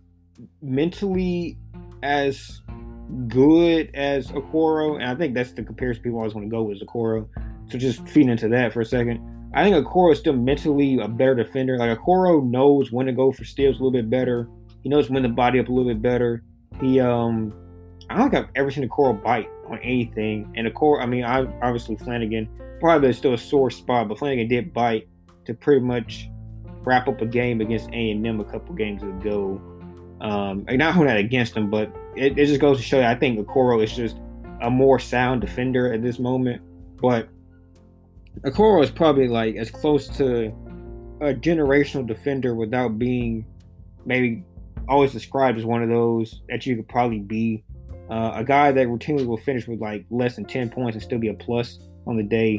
mentally 0.62 1.59
as 2.03 2.62
good 3.27 3.90
as 3.94 4.29
Okoro, 4.29 4.97
and 5.01 5.05
I 5.05 5.14
think 5.14 5.35
that's 5.35 5.53
the 5.53 5.62
comparison 5.62 6.03
people 6.03 6.18
always 6.18 6.35
want 6.35 6.47
to 6.47 6.51
go 6.51 6.62
with 6.62 6.81
Okoro. 6.81 7.29
So 7.71 7.77
just 7.79 8.07
feed 8.09 8.29
into 8.29 8.49
that 8.49 8.73
for 8.73 8.81
a 8.81 8.85
second. 8.85 9.21
I 9.55 9.65
think 9.65 9.87
Okoro 9.87 10.13
is 10.13 10.19
still 10.19 10.35
mentally 10.35 10.99
a 10.99 11.09
better 11.09 11.35
defender. 11.35 11.79
Like 11.79 11.99
Okoro 11.99 12.45
knows 12.45 12.93
when 12.93 13.07
to 13.07 13.13
go 13.13 13.33
for 13.33 13.45
steals 13.45 13.77
a 13.77 13.79
little 13.83 13.93
bit 13.93 14.11
better. 14.11 14.49
He 14.83 14.89
knows 14.89 15.11
when 15.11 15.23
to 15.23 15.29
body 15.29 15.59
up 15.59 15.69
a 15.69 15.73
little 15.73 15.91
bit 15.91 16.03
better. 16.03 16.43
He 16.81 17.01
um 17.01 17.53
I 18.11 18.17
don't 18.17 18.31
think 18.31 18.45
I've 18.45 18.51
ever 18.55 18.71
seen 18.71 18.89
Okoro 18.89 19.23
bite 19.23 19.49
on 19.69 19.79
anything. 19.79 20.53
And 20.57 20.67
Okoro, 20.67 21.03
I 21.03 21.07
mean, 21.07 21.25
I 21.25 21.41
obviously 21.63 21.97
Flanigan 21.97 22.49
probably 22.81 23.13
still 23.13 23.35
a 23.35 23.39
sore 23.39 23.71
spot, 23.71 24.09
but 24.09 24.19
Flanigan 24.19 24.49
did 24.49 24.73
bite 24.73 25.09
to 25.45 25.55
pretty 25.55 25.85
much 25.85 26.29
wrap 26.85 27.09
up 27.09 27.21
a 27.21 27.27
game 27.27 27.61
against 27.61 27.89
A 27.91 28.11
and 28.11 28.27
M 28.27 28.41
a 28.41 28.45
couple 28.45 28.75
games 28.75 29.03
ago. 29.03 29.61
Um, 30.21 30.65
not 30.69 30.95
holding 30.95 31.13
that 31.13 31.19
against 31.19 31.57
him, 31.57 31.71
but 31.71 31.95
it, 32.17 32.39
it 32.39 32.47
just 32.47 32.61
goes 32.61 32.79
to 32.79 32.83
show 32.83 32.99
you. 32.99 33.05
I 33.05 33.15
think 33.15 33.39
Okoro 33.39 33.83
is 33.83 33.95
just 33.95 34.17
a 34.63 34.71
more 34.71 34.99
sound 34.99 35.41
defender 35.41 35.93
at 35.93 36.03
this 36.03 36.19
moment. 36.19 36.63
But 37.01 37.29
Okoro 38.43 38.83
is 38.83 38.91
probably 38.91 39.29
like 39.29 39.57
as 39.57 39.71
close 39.71 40.09
to 40.17 40.47
a 41.21 41.35
generational 41.35 42.07
defender 42.07 42.55
without 42.55 42.99
being 42.99 43.45
maybe 44.07 44.45
always 44.88 45.12
described 45.12 45.59
as 45.59 45.64
one 45.64 45.83
of 45.83 45.88
those 45.88 46.43
that 46.49 46.64
you 46.67 46.77
could 46.77 46.88
probably 46.88 47.21
be. 47.21 47.64
Uh, 48.11 48.33
a 48.37 48.45
guy 48.45 48.73
that 48.73 48.87
routinely 48.87 49.27
will 49.27 49.37
finish 49.37 49.69
with 49.69 49.81
like 49.81 50.07
less 50.11 50.37
than 50.37 50.45
10 50.45 50.71
points 50.71 50.95
and 50.95 51.03
still 51.03 51.19
be 51.19 51.29
a 51.29 51.35
plus 51.35 51.79
on 52.07 52.17
the 52.17 52.23
day. 52.23 52.59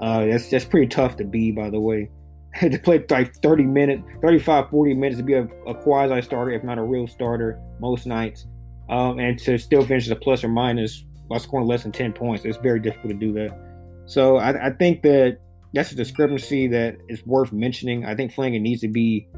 Uh, 0.00 0.26
that's 0.26 0.50
that's 0.50 0.64
pretty 0.64 0.86
tough 0.86 1.16
to 1.16 1.24
be, 1.24 1.52
by 1.52 1.70
the 1.70 1.78
way. 1.78 2.10
to 2.60 2.78
play 2.78 3.04
like 3.10 3.34
30 3.36 3.64
minutes, 3.64 4.02
35, 4.22 4.70
40 4.70 4.94
minutes 4.94 5.18
to 5.18 5.22
be 5.22 5.34
a, 5.34 5.44
a 5.66 5.74
quasi 5.74 6.20
starter, 6.22 6.50
if 6.50 6.64
not 6.64 6.78
a 6.78 6.82
real 6.82 7.06
starter, 7.06 7.60
most 7.78 8.06
nights, 8.06 8.46
um, 8.88 9.18
and 9.20 9.38
to 9.38 9.58
still 9.58 9.84
finish 9.84 10.06
as 10.06 10.10
a 10.10 10.16
plus 10.16 10.42
or 10.42 10.48
minus 10.48 11.04
while 11.28 11.38
scoring 11.38 11.66
less 11.66 11.82
than 11.82 11.92
10 11.92 12.12
points. 12.14 12.44
It's 12.44 12.56
very 12.58 12.80
difficult 12.80 13.12
to 13.12 13.18
do 13.18 13.32
that. 13.34 13.67
So 14.08 14.38
I, 14.38 14.68
I 14.68 14.70
think 14.70 15.02
that 15.02 15.38
that's 15.74 15.92
a 15.92 15.94
discrepancy 15.94 16.66
that 16.68 16.96
is 17.08 17.24
worth 17.26 17.52
mentioning. 17.52 18.06
I 18.06 18.14
think 18.14 18.32
Flanigan 18.32 18.62
needs 18.62 18.80
to 18.80 18.88
be 18.88 19.28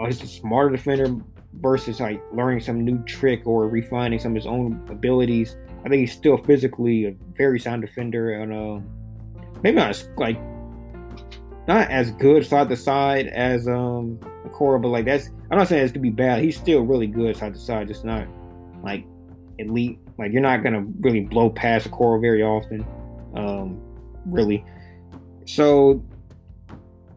uh, 0.00 0.06
he's 0.06 0.20
a 0.20 0.26
smarter 0.26 0.70
defender 0.70 1.14
versus 1.54 2.00
like 2.00 2.20
learning 2.32 2.60
some 2.60 2.84
new 2.84 3.02
trick 3.04 3.46
or 3.46 3.68
refining 3.68 4.18
some 4.18 4.32
of 4.32 4.36
his 4.36 4.46
own 4.46 4.84
abilities. 4.90 5.56
I 5.84 5.88
think 5.88 6.00
he's 6.00 6.12
still 6.12 6.36
physically 6.36 7.06
a 7.06 7.14
very 7.36 7.60
sound 7.60 7.82
defender 7.82 8.42
and 8.42 8.52
uh, 8.52 8.80
maybe 9.62 9.76
not 9.76 10.08
like 10.16 10.38
not 11.68 11.88
as 11.88 12.10
good 12.12 12.44
side 12.44 12.68
to 12.70 12.76
side 12.76 13.28
as 13.28 13.68
um 13.68 14.18
Cora, 14.50 14.80
but 14.80 14.88
like 14.88 15.04
that's 15.04 15.30
I'm 15.52 15.58
not 15.58 15.68
saying 15.68 15.84
it's 15.84 15.92
to 15.92 16.00
be 16.00 16.10
bad. 16.10 16.42
He's 16.42 16.56
still 16.56 16.80
really 16.80 17.06
good 17.06 17.36
side 17.36 17.54
to 17.54 17.60
side, 17.60 17.86
just 17.86 18.04
not 18.04 18.26
like 18.82 19.06
elite. 19.58 20.00
Like 20.18 20.32
you're 20.32 20.42
not 20.42 20.64
gonna 20.64 20.84
really 21.00 21.20
blow 21.20 21.48
past 21.48 21.92
Cora 21.92 22.18
very 22.18 22.42
often, 22.42 22.84
um, 23.38 23.80
really. 24.26 24.64
So 25.46 26.04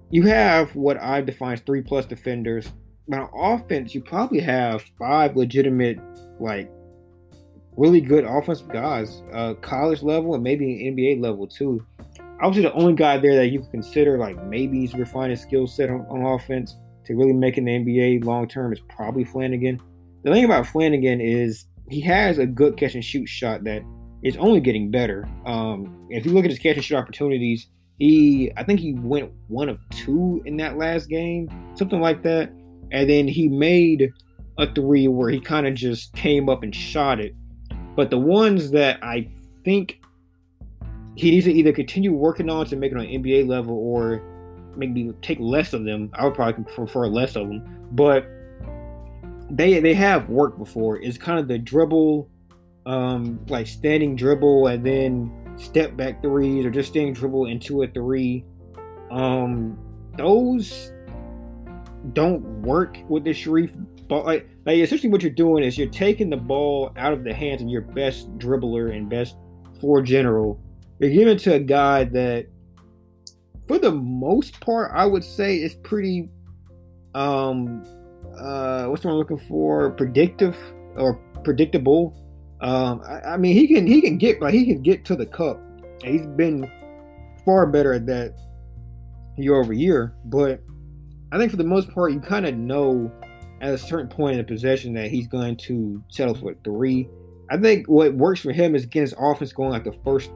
you 0.09 0.23
have 0.23 0.75
what 0.75 1.01
I 1.01 1.21
define 1.21 1.53
as 1.53 1.61
three 1.61 1.81
plus 1.81 2.05
defenders. 2.05 2.71
But 3.07 3.29
on 3.33 3.59
offense, 3.59 3.93
you 3.93 4.01
probably 4.01 4.39
have 4.39 4.83
five 4.97 5.35
legitimate, 5.35 5.99
like 6.39 6.71
really 7.75 7.99
good 7.99 8.23
offensive 8.23 8.69
guys, 8.69 9.21
uh, 9.33 9.55
college 9.55 10.01
level 10.03 10.35
and 10.35 10.43
maybe 10.43 10.65
NBA 10.65 11.21
level 11.21 11.47
too 11.47 11.85
I 12.41 12.45
obviously 12.45 12.69
the 12.69 12.75
only 12.75 12.93
guy 12.93 13.17
there 13.17 13.35
that 13.35 13.47
you 13.49 13.59
can 13.59 13.69
consider 13.69 14.17
like 14.17 14.43
maybe 14.47 14.79
he's 14.79 14.95
refining 14.95 15.31
his 15.31 15.41
skill 15.41 15.67
set 15.67 15.91
on, 15.91 16.07
on, 16.09 16.23
offense 16.23 16.75
to 17.05 17.13
really 17.13 17.33
make 17.33 17.57
an 17.57 17.65
NBA 17.65 18.25
long 18.25 18.47
term 18.47 18.73
is 18.73 18.79
probably 18.89 19.23
Flanigan. 19.23 19.79
The 20.23 20.31
thing 20.31 20.45
about 20.45 20.65
Flanigan 20.65 21.21
is 21.21 21.65
he 21.87 22.01
has 22.01 22.39
a 22.39 22.47
good 22.47 22.77
catch 22.77 22.95
and 22.95 23.05
shoot 23.05 23.27
shot 23.27 23.63
that 23.65 23.83
is 24.23 24.37
only 24.37 24.59
getting 24.59 24.91
better. 24.91 25.27
Um, 25.45 26.07
if 26.09 26.25
you 26.25 26.33
look 26.33 26.45
at 26.45 26.51
his 26.51 26.59
catch 26.59 26.75
and 26.75 26.85
shoot 26.85 26.97
opportunities, 26.97 27.67
he 27.99 28.51
I 28.57 28.63
think 28.63 28.79
he 28.79 28.93
went 28.93 29.31
one 29.47 29.69
of 29.69 29.79
two 29.89 30.41
in 30.45 30.57
that 30.57 30.77
last 30.77 31.07
game, 31.09 31.49
something 31.75 32.01
like 32.01 32.23
that. 32.23 32.51
And 32.91 33.09
then 33.09 33.27
he 33.27 33.47
made 33.47 34.11
a 34.57 34.73
three 34.73 35.07
where 35.07 35.29
he 35.29 35.39
kind 35.39 35.65
of 35.65 35.75
just 35.75 36.13
came 36.13 36.49
up 36.49 36.63
and 36.63 36.75
shot 36.75 37.19
it. 37.19 37.33
But 37.95 38.09
the 38.09 38.17
ones 38.17 38.71
that 38.71 39.03
I 39.03 39.29
think 39.63 40.01
he 41.15 41.31
needs 41.31 41.45
to 41.45 41.53
either 41.53 41.73
continue 41.73 42.13
working 42.13 42.49
on 42.49 42.65
to 42.67 42.75
make 42.75 42.91
it 42.91 42.97
on 42.97 43.05
NBA 43.05 43.47
level 43.47 43.75
or 43.75 44.21
maybe 44.75 45.11
take 45.21 45.39
less 45.39 45.73
of 45.73 45.83
them. 45.83 46.09
I 46.13 46.25
would 46.25 46.33
probably 46.33 46.63
prefer 46.63 47.07
less 47.07 47.35
of 47.35 47.47
them, 47.47 47.87
but 47.91 48.25
they 49.49 49.79
they 49.79 49.93
have 49.93 50.29
worked 50.29 50.57
before. 50.57 50.97
It's 50.99 51.17
kind 51.17 51.39
of 51.39 51.47
the 51.47 51.57
dribble, 51.57 52.29
um, 52.85 53.45
like 53.47 53.67
standing 53.67 54.15
dribble 54.15 54.67
and 54.67 54.85
then 54.85 55.55
step 55.57 55.95
back 55.95 56.21
threes, 56.21 56.65
or 56.65 56.71
just 56.71 56.89
standing 56.89 57.13
dribble 57.13 57.45
into 57.45 57.83
a 57.83 57.87
three. 57.87 58.45
Um, 59.11 59.77
those 60.17 60.93
don't 62.13 62.41
work 62.61 62.97
with 63.07 63.23
the 63.23 63.31
Sharife 63.31 63.75
ball. 64.07 64.23
Like, 64.23 64.49
like 64.65 64.77
essentially, 64.77 65.09
what 65.09 65.21
you're 65.21 65.31
doing 65.31 65.63
is 65.63 65.77
you're 65.77 65.89
taking 65.89 66.29
the 66.29 66.37
ball 66.37 66.91
out 66.97 67.13
of 67.13 67.23
the 67.23 67.33
hands 67.33 67.61
of 67.61 67.67
your 67.67 67.81
best 67.81 68.35
dribbler 68.37 68.95
and 68.95 69.09
best 69.09 69.35
floor 69.79 70.01
general 70.01 70.59
you're 71.01 71.09
giving 71.09 71.37
to 71.37 71.55
a 71.55 71.59
guy 71.59 72.03
that, 72.03 72.45
for 73.67 73.79
the 73.79 73.91
most 73.91 74.59
part, 74.59 74.91
I 74.93 75.03
would 75.03 75.23
say 75.23 75.55
is 75.55 75.73
pretty, 75.73 76.29
um, 77.15 77.83
uh, 78.37 78.85
what's 78.85 79.03
what 79.03 79.11
I'm 79.11 79.17
looking 79.17 79.39
for? 79.39 79.89
Predictive 79.91 80.55
or 80.95 81.15
predictable. 81.43 82.15
Um, 82.61 83.01
I, 83.07 83.33
I 83.33 83.37
mean, 83.37 83.55
he 83.55 83.67
can 83.67 83.87
he 83.87 84.01
can 84.01 84.17
get 84.17 84.41
like 84.41 84.53
he 84.53 84.65
can 84.65 84.81
get 84.81 85.03
to 85.05 85.15
the 85.15 85.25
cup. 85.25 85.59
He's 86.03 86.25
been 86.25 86.71
far 87.43 87.65
better 87.65 87.93
at 87.93 88.05
that 88.07 88.35
year 89.37 89.55
over 89.55 89.73
year. 89.73 90.13
But 90.25 90.61
I 91.31 91.37
think 91.37 91.51
for 91.51 91.57
the 91.57 91.63
most 91.63 91.89
part, 91.91 92.11
you 92.11 92.19
kind 92.19 92.45
of 92.45 92.55
know 92.55 93.11
at 93.61 93.73
a 93.73 93.77
certain 93.77 94.07
point 94.07 94.33
in 94.33 94.37
the 94.39 94.43
possession 94.43 94.93
that 94.93 95.09
he's 95.09 95.27
going 95.27 95.55
to 95.55 96.03
settle 96.09 96.35
for 96.35 96.55
three. 96.63 97.07
I 97.49 97.57
think 97.57 97.87
what 97.87 98.13
works 98.13 98.39
for 98.39 98.51
him 98.51 98.75
is 98.75 98.85
getting 98.85 99.01
his 99.01 99.15
offense 99.17 99.53
going 99.53 99.71
like 99.71 99.83
the 99.83 99.95
first 100.03 100.31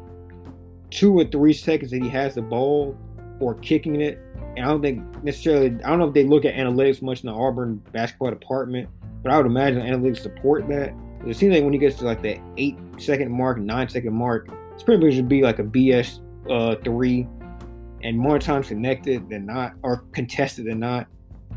two 0.92 1.18
or 1.18 1.26
three 1.26 1.54
seconds 1.54 1.92
that 1.92 2.02
he 2.02 2.10
has 2.10 2.36
the 2.36 2.42
ball 2.42 2.98
or 3.40 3.56
kicking 3.56 4.02
it. 4.02 4.20
And 4.56 4.66
I 4.66 4.70
don't 4.70 4.82
think 4.82 5.24
necessarily, 5.24 5.68
I 5.84 5.90
don't 5.90 6.00
know 6.00 6.08
if 6.08 6.14
they 6.14 6.24
look 6.24 6.46
at 6.46 6.54
analytics 6.56 7.02
much 7.02 7.24
in 7.24 7.28
the 7.28 7.36
Auburn 7.36 7.78
basketball 7.92 8.30
department, 8.30 8.90
but 9.24 9.32
I 9.32 9.38
would 9.38 9.46
imagine 9.46 9.82
analytics 9.82 10.20
support 10.20 10.68
that. 10.70 10.94
It 11.26 11.36
seems 11.36 11.54
like 11.54 11.64
when 11.64 11.74
he 11.74 11.80
gets 11.80 11.98
to 11.98 12.06
like 12.06 12.22
the 12.22 12.40
eight 12.58 12.78
second 12.98 13.32
mark, 13.32 13.58
nine 13.58 13.90
second 13.90 14.14
mark, 14.14 14.50
it's 14.74 14.84
pretty 14.84 15.04
much 15.04 15.16
just 15.16 15.28
be 15.28 15.42
like 15.42 15.60
a 15.60 15.64
BS 15.64 16.20
uh, 16.50 16.76
three 16.84 17.28
and 18.04 18.18
more 18.18 18.38
times 18.38 18.68
connected 18.68 19.30
than 19.30 19.46
not, 19.46 19.74
or 19.82 20.04
contested 20.12 20.66
than 20.66 20.80
not. 20.80 21.08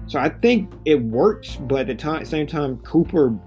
So 0.06 0.18
I 0.18 0.30
think 0.30 0.72
it 0.86 1.02
works, 1.02 1.56
but 1.56 1.80
at 1.80 1.86
the 1.88 1.94
time, 1.94 2.24
same 2.24 2.46
time, 2.46 2.78
Cooper 2.78 3.38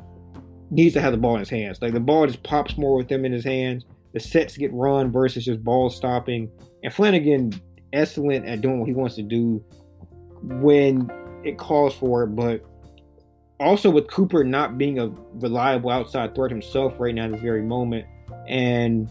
needs 0.69 0.93
to 0.93 1.01
have 1.01 1.11
the 1.11 1.17
ball 1.17 1.33
in 1.33 1.39
his 1.39 1.49
hands. 1.49 1.81
Like 1.81 1.93
the 1.93 1.99
ball 1.99 2.27
just 2.27 2.43
pops 2.43 2.77
more 2.77 2.95
with 2.95 3.11
him 3.11 3.25
in 3.25 3.31
his 3.31 3.43
hands 3.43 3.85
the 4.13 4.19
sets 4.19 4.57
get 4.57 4.73
run 4.73 5.11
versus 5.11 5.45
just 5.45 5.63
ball 5.63 5.89
stopping. 5.89 6.51
And 6.83 6.93
Flanigan 6.93 7.59
excellent 7.93 8.45
at 8.45 8.61
doing 8.61 8.79
what 8.79 8.87
he 8.87 8.93
wants 8.93 9.15
to 9.15 9.23
do 9.23 9.63
when 10.43 11.09
it 11.43 11.57
calls 11.57 11.93
for 11.95 12.23
it, 12.23 12.27
but 12.27 12.63
also 13.61 13.89
with 13.89 14.07
Cooper 14.07 14.43
not 14.43 14.77
being 14.77 14.99
a 14.99 15.07
reliable 15.35 15.89
outside 15.89 16.35
threat 16.35 16.51
himself 16.51 16.95
right 16.99 17.13
now 17.13 17.25
at 17.25 17.31
this 17.31 17.41
very 17.41 17.61
moment, 17.61 18.05
and 18.47 19.09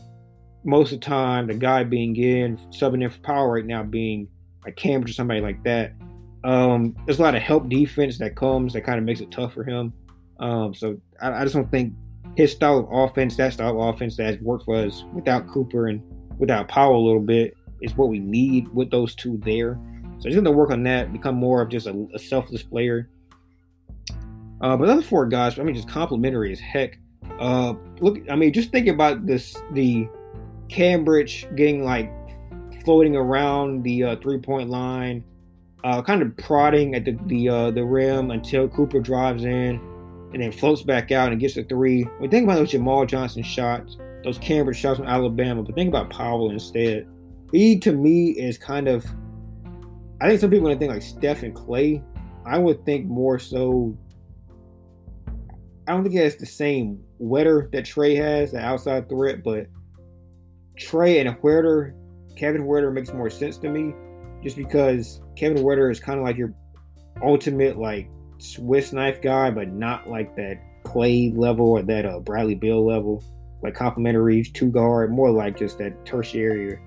most 0.65 0.93
of 0.93 1.01
the 1.01 1.07
time 1.07 1.47
the 1.47 1.55
guy 1.55 1.85
being 1.85 2.15
in 2.17 2.59
subbing 2.71 3.03
in 3.03 3.09
for 3.09 3.21
power 3.21 3.53
right 3.53 3.65
now 3.65 3.83
being 3.83 4.29
like 4.65 4.77
Cambridge 4.77 5.11
or 5.11 5.15
somebody 5.15 5.41
like 5.41 5.63
that. 5.65 5.93
Um, 6.43 6.97
there's 7.05 7.19
a 7.19 7.23
lot 7.23 7.35
of 7.35 7.43
help 7.43 7.69
defense 7.69 8.19
that 8.19 8.37
comes 8.37 8.73
that 8.73 8.83
kind 8.83 8.99
of 8.99 9.05
makes 9.05 9.21
it 9.21 9.31
tough 9.31 9.55
for 9.55 9.65
him. 9.65 9.93
Um, 10.39 10.75
so 10.75 11.01
I, 11.21 11.33
I 11.33 11.43
just 11.45 11.55
don't 11.55 11.71
think 11.71 11.95
his 12.37 12.53
style 12.53 12.79
of 12.79 12.89
offense, 12.91 13.37
that 13.37 13.53
style 13.53 13.81
of 13.81 13.95
offense 13.95 14.17
that 14.17 14.27
has 14.27 14.39
worked 14.41 14.65
for 14.65 14.77
us 14.77 15.05
without 15.15 15.49
Cooper 15.49 15.89
and 15.89 16.03
without 16.39 16.69
Powell 16.69 16.99
a 16.99 17.05
little 17.05 17.21
bit, 17.21 17.57
is 17.83 17.97
what 17.97 18.09
we 18.09 18.19
need 18.19 18.69
with 18.69 18.91
those 18.91 19.15
two 19.15 19.39
there. 19.45 19.79
So 20.19 20.29
he's 20.29 20.35
going 20.35 20.45
to 20.45 20.51
work 20.51 20.71
on 20.71 20.83
that, 20.85 21.13
become 21.13 21.35
more 21.35 21.63
of 21.63 21.71
just 21.71 21.87
a, 21.87 22.07
a 22.15 22.19
selfless 22.19 22.63
player. 22.63 23.11
Uh, 24.61 24.77
but 24.77 24.87
the 24.87 24.93
other 24.93 25.03
four 25.03 25.27
guys, 25.27 25.59
I 25.59 25.63
mean, 25.63 25.75
just 25.75 25.89
complimentary 25.89 26.53
as 26.53 26.61
heck. 26.61 26.99
Uh, 27.39 27.75
look, 28.01 28.19
I 28.31 28.37
mean, 28.37 28.53
just 28.53 28.71
think 28.71 28.89
about 28.89 29.27
this: 29.27 29.57
the 29.73 30.07
Cambridge 30.69 31.47
getting 31.57 31.85
like 31.85 32.13
floating 32.85 33.17
around 33.17 33.83
the 33.83 34.05
uh, 34.05 34.17
three 34.17 34.39
point 34.39 34.71
line, 34.71 35.25
uh, 35.85 36.03
kind 36.03 36.23
of 36.23 36.37
prodding 36.37 36.95
at 36.95 37.05
the 37.05 37.19
the 37.27 37.49
uh, 37.49 37.71
the 37.71 37.85
rim 37.85 38.31
until 38.31 38.69
Cooper 38.69 39.01
drives 39.01 39.45
in, 39.45 39.81
and 40.33 40.43
then 40.43 40.53
floats 40.53 40.83
back 40.83 41.11
out 41.11 41.33
and 41.33 41.41
gets 41.41 41.57
a 41.57 41.65
three. 41.65 42.07
We 42.21 42.29
think 42.29 42.45
about 42.45 42.57
those 42.57 42.71
Jamal 42.71 43.07
Johnson 43.07 43.43
shots, 43.43 43.97
those 44.25 44.39
Cambridge 44.39 44.77
shots 44.77 44.99
from 44.99 45.09
Alabama, 45.09 45.63
but 45.63 45.75
think 45.75 45.89
about 45.89 46.11
Powell 46.11 46.51
instead. 46.51 47.07
He 47.53 47.79
to 47.81 47.93
me 47.93 48.31
is 48.31 48.59
kind 48.59 48.89
of. 48.89 49.07
I 50.23 50.29
think 50.29 50.41
some 50.41 50.51
people 50.51 50.69
to 50.69 50.77
think 50.77 50.93
like 50.93 51.03
Steph 51.03 51.43
and 51.43 51.55
Clay. 51.55 52.03
I 52.45 52.59
would 52.59 52.85
think 52.85 53.07
more 53.07 53.39
so. 53.39 53.97
I 55.91 55.93
don't 55.93 56.05
think 56.05 56.13
he 56.13 56.21
has 56.21 56.37
the 56.37 56.47
same 56.47 57.03
wetter 57.19 57.69
that 57.73 57.85
Trey 57.85 58.15
has, 58.15 58.53
the 58.53 58.61
outside 58.61 59.09
threat, 59.09 59.43
but 59.43 59.67
Trey 60.79 61.19
and 61.19 61.29
Huerter, 61.29 61.95
Kevin 62.37 62.63
Huerter 62.63 62.93
makes 62.93 63.13
more 63.13 63.29
sense 63.29 63.59
to 63.59 63.69
me, 63.69 63.93
just 64.41 64.57
because 64.57 65.21
Kevin 65.35 65.59
Huerter 65.59 65.91
is 65.91 65.99
kind 65.99 66.21
of 66.21 66.25
like 66.25 66.37
your 66.37 66.55
ultimate 67.25 67.77
like 67.77 68.09
Swiss 68.39 68.93
knife 68.93 69.21
guy, 69.21 69.51
but 69.51 69.73
not 69.73 70.09
like 70.09 70.37
that 70.37 70.61
Clay 70.85 71.33
level 71.35 71.71
or 71.71 71.83
that 71.83 72.07
uh, 72.07 72.21
Bradley 72.21 72.55
Beal 72.55 72.87
level, 72.87 73.25
like 73.61 73.75
complimentary 73.75 74.45
two 74.45 74.71
guard, 74.71 75.11
more 75.11 75.33
like 75.33 75.59
just 75.59 75.79
that 75.79 76.07
tertiary 76.07 76.79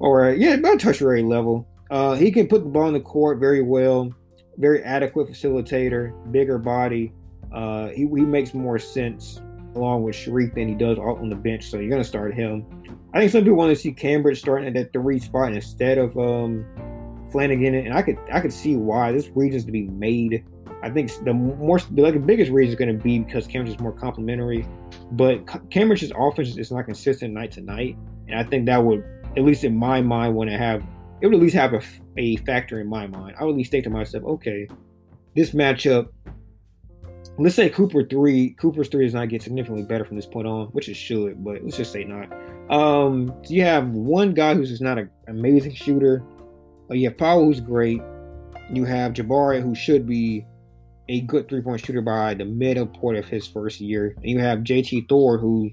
or 0.00 0.34
yeah, 0.34 0.52
about 0.52 0.80
tertiary 0.80 1.22
level. 1.22 1.66
Uh, 1.90 2.12
he 2.12 2.30
can 2.30 2.46
put 2.46 2.62
the 2.62 2.68
ball 2.68 2.88
in 2.88 2.92
the 2.92 3.00
court 3.00 3.40
very 3.40 3.62
well, 3.62 4.12
very 4.58 4.82
adequate 4.82 5.28
facilitator, 5.28 6.30
bigger 6.30 6.58
body. 6.58 7.10
Uh, 7.54 7.88
he, 7.88 8.02
he 8.02 8.06
makes 8.06 8.52
more 8.52 8.78
sense 8.78 9.40
along 9.74 10.02
with 10.02 10.14
Sharife 10.14 10.54
than 10.54 10.68
he 10.68 10.74
does 10.74 10.98
on 10.98 11.28
the 11.28 11.36
bench, 11.36 11.68
so 11.70 11.78
you're 11.78 11.90
gonna 11.90 12.04
start 12.04 12.34
him. 12.34 12.66
I 13.12 13.20
think 13.20 13.32
some 13.32 13.42
people 13.42 13.56
want 13.56 13.70
to 13.70 13.76
see 13.76 13.92
Cambridge 13.92 14.40
starting 14.40 14.66
at 14.66 14.74
that 14.74 14.92
three 14.92 15.18
spot 15.18 15.52
instead 15.52 15.98
of 15.98 16.16
um, 16.18 16.64
Flanigan, 17.32 17.84
and 17.86 17.94
I 17.94 18.02
could 18.02 18.18
I 18.32 18.40
could 18.40 18.52
see 18.52 18.76
why 18.76 19.12
this 19.12 19.28
region's 19.34 19.64
to 19.64 19.72
be 19.72 19.82
made. 19.82 20.44
I 20.82 20.90
think 20.90 21.10
the 21.24 21.32
more 21.32 21.78
like 21.92 22.14
the 22.14 22.20
biggest 22.20 22.50
reason 22.50 22.72
is 22.72 22.78
going 22.78 22.96
to 22.96 23.02
be 23.02 23.20
because 23.20 23.46
Cambridge 23.46 23.74
is 23.74 23.80
more 23.80 23.92
complementary, 23.92 24.66
but 25.12 25.40
Cambridge's 25.70 26.12
offense 26.16 26.56
is 26.56 26.70
not 26.70 26.84
consistent 26.84 27.32
night 27.32 27.52
to 27.52 27.60
night, 27.60 27.96
and 28.28 28.38
I 28.38 28.44
think 28.44 28.66
that 28.66 28.84
would 28.84 29.02
at 29.36 29.42
least 29.42 29.64
in 29.64 29.76
my 29.76 30.00
mind, 30.00 30.34
want 30.34 30.50
to 30.50 30.56
have 30.56 30.84
it 31.20 31.26
would 31.26 31.36
at 31.36 31.40
least 31.40 31.54
have 31.54 31.72
a, 31.72 31.80
a 32.16 32.36
factor 32.38 32.80
in 32.80 32.86
my 32.86 33.06
mind. 33.06 33.36
I 33.38 33.44
would 33.44 33.52
at 33.52 33.56
least 33.56 33.70
think 33.70 33.84
to 33.84 33.90
myself, 33.90 34.24
okay, 34.24 34.68
this 35.34 35.50
matchup. 35.50 36.08
Let's 37.38 37.56
say 37.56 37.68
Cooper 37.70 38.04
three, 38.04 38.50
Cooper's 38.50 38.88
three 38.88 39.04
does 39.04 39.14
not 39.14 39.28
get 39.28 39.42
significantly 39.42 39.84
better 39.84 40.04
from 40.04 40.16
this 40.16 40.26
point 40.26 40.46
on, 40.46 40.66
which 40.68 40.88
it 40.88 40.94
should, 40.94 41.42
but 41.44 41.62
let's 41.64 41.76
just 41.76 41.92
say 41.92 42.04
not. 42.04 42.32
Um, 42.70 43.28
so 43.44 43.52
you 43.52 43.62
have 43.62 43.88
one 43.88 44.34
guy 44.34 44.54
who's 44.54 44.70
just 44.70 44.82
not 44.82 44.98
an 44.98 45.10
amazing 45.28 45.74
shooter. 45.74 46.22
Uh, 46.90 46.94
you 46.94 47.08
have 47.08 47.18
Powell, 47.18 47.44
who's 47.44 47.60
great. 47.60 48.00
You 48.72 48.84
have 48.84 49.12
Jabari, 49.12 49.62
who 49.62 49.74
should 49.74 50.06
be 50.06 50.46
a 51.08 51.20
good 51.22 51.48
three 51.48 51.60
point 51.60 51.84
shooter 51.84 52.00
by 52.00 52.34
the 52.34 52.44
middle 52.44 52.86
point 52.86 53.18
of 53.18 53.26
his 53.26 53.46
first 53.46 53.80
year. 53.80 54.14
And 54.16 54.26
you 54.26 54.38
have 54.40 54.60
JT 54.60 55.08
Thor, 55.08 55.38
who 55.38 55.70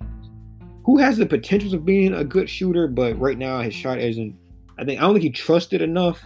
who 0.84 0.98
has 0.98 1.18
the 1.18 1.26
potential 1.26 1.74
of 1.74 1.86
being 1.86 2.14
a 2.14 2.24
good 2.24 2.50
shooter, 2.50 2.88
but 2.88 3.20
right 3.20 3.38
now 3.38 3.62
his 3.62 3.74
shot 3.74 4.00
isn't. 4.00 4.36
I 4.80 4.86
think 4.86 5.00
I 5.00 5.04
don't 5.04 5.14
think 5.14 5.24
he 5.24 5.30
trusted 5.30 5.82
enough, 5.82 6.24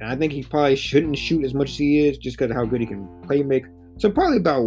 and 0.00 0.08
I 0.08 0.16
think 0.16 0.32
he 0.32 0.42
probably 0.42 0.76
shouldn't 0.76 1.18
shoot 1.18 1.44
as 1.44 1.54
much 1.54 1.70
as 1.70 1.78
he 1.78 2.06
is 2.06 2.18
just 2.18 2.36
because 2.38 2.50
of 2.50 2.56
how 2.56 2.64
good 2.64 2.80
he 2.80 2.86
can 2.86 3.08
play 3.22 3.42
make. 3.42 3.64
So 3.98 4.10
probably 4.10 4.38
about 4.38 4.62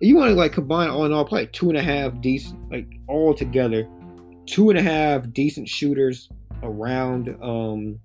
you 0.00 0.16
want 0.16 0.30
to 0.30 0.34
like 0.34 0.52
combine 0.52 0.90
all 0.90 1.04
in 1.04 1.12
all, 1.12 1.24
probably 1.24 1.46
two 1.48 1.68
and 1.68 1.78
a 1.78 1.82
half 1.82 2.20
decent, 2.20 2.70
like 2.70 2.86
all 3.08 3.34
together, 3.34 3.88
two 4.46 4.70
and 4.70 4.78
a 4.78 4.82
half 4.82 5.30
decent 5.32 5.68
shooters 5.68 6.28
around 6.62 7.36
um 7.42 7.98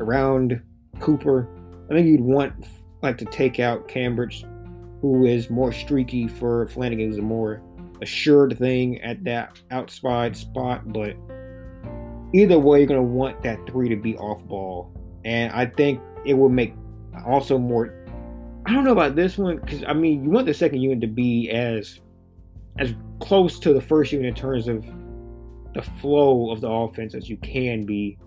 around 0.00 0.60
Cooper. 1.00 1.48
I 1.90 1.94
think 1.94 2.06
you'd 2.06 2.20
want 2.20 2.52
like 3.02 3.18
to 3.18 3.24
take 3.24 3.58
out 3.58 3.88
Cambridge, 3.88 4.44
who 5.00 5.26
is 5.26 5.50
more 5.50 5.72
streaky 5.72 6.28
for 6.28 6.66
Flanigan, 6.66 7.08
who's 7.08 7.18
a 7.18 7.22
more 7.22 7.62
assured 8.00 8.58
thing 8.58 9.00
at 9.00 9.24
that 9.24 9.60
outside 9.70 10.36
spot, 10.36 10.92
but 10.92 11.16
either 12.34 12.58
way, 12.58 12.78
you're 12.78 12.88
to 12.88 13.02
want 13.02 13.42
that 13.42 13.58
three 13.66 13.88
to 13.88 13.96
be 13.96 14.16
off 14.18 14.44
ball. 14.46 14.92
And 15.24 15.52
I 15.52 15.66
think 15.66 16.00
it 16.26 16.34
will 16.34 16.48
make 16.48 16.74
also 17.26 17.58
more. 17.58 17.94
I 18.66 18.72
don't 18.72 18.84
know 18.84 18.92
about 18.92 19.16
this 19.16 19.36
one 19.38 19.56
because 19.56 19.82
I 19.86 19.92
mean, 19.92 20.24
you 20.24 20.30
want 20.30 20.46
the 20.46 20.54
second 20.54 20.80
unit 20.80 21.00
to 21.00 21.06
be 21.06 21.50
as 21.50 22.00
as 22.78 22.94
close 23.20 23.58
to 23.60 23.72
the 23.72 23.80
first 23.80 24.12
unit 24.12 24.28
in 24.28 24.34
terms 24.34 24.68
of 24.68 24.84
the 25.74 25.82
flow 26.00 26.50
of 26.50 26.60
the 26.60 26.68
offense 26.68 27.14
as 27.14 27.28
you 27.28 27.36
can 27.38 27.84
be. 27.84 28.18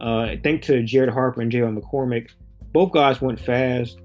Uh, 0.00 0.36
thanks 0.42 0.66
to 0.66 0.82
Jared 0.82 1.10
Harper 1.10 1.42
and 1.42 1.52
J'Von 1.52 1.78
McCormick, 1.78 2.30
both 2.72 2.92
guys 2.92 3.20
went 3.20 3.38
fast. 3.38 3.98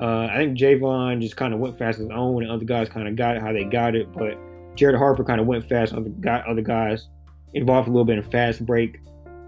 Uh, 0.00 0.26
I 0.30 0.38
think 0.38 0.56
J'Von 0.58 1.20
just 1.20 1.36
kind 1.36 1.52
of 1.52 1.60
went 1.60 1.78
fast 1.78 1.98
his 1.98 2.08
own, 2.10 2.42
and 2.42 2.50
other 2.50 2.64
guys 2.64 2.88
kind 2.88 3.06
of 3.06 3.16
got 3.16 3.36
it 3.36 3.42
how 3.42 3.52
they 3.52 3.64
got 3.64 3.94
it. 3.94 4.10
But 4.12 4.38
Jared 4.76 4.96
Harper 4.96 5.24
kind 5.24 5.40
of 5.40 5.46
went 5.46 5.68
fast. 5.68 5.92
Other 5.92 6.08
guy, 6.08 6.42
other 6.48 6.62
guys 6.62 7.08
involved 7.52 7.88
a 7.88 7.90
little 7.90 8.06
bit 8.06 8.18
in 8.18 8.30
fast 8.30 8.64
break, 8.64 9.00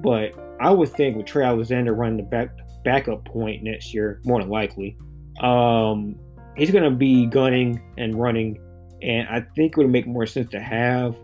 but 0.02 0.33
I 0.61 0.70
would 0.70 0.90
think 0.90 1.16
with 1.16 1.26
Trey 1.26 1.44
Alexander 1.44 1.94
running 1.94 2.18
the 2.18 2.24
back 2.24 2.50
backup 2.85 3.24
point 3.24 3.62
next 3.62 3.94
year, 3.94 4.20
more 4.24 4.40
than 4.40 4.50
likely, 4.50 4.98
um, 5.40 6.16
he's 6.57 6.70
going 6.70 6.85
to 6.85 6.97
be 6.97 7.27
gunning 7.27 7.83
and 7.99 8.14
running, 8.20 8.61
and 9.03 9.29
I 9.29 9.40
think 9.55 9.73
it 9.73 9.79
would 9.79 9.90
make 9.90 10.07
more 10.07 10.27
sense 10.27 10.51
to 10.51 10.61
have 10.61 11.16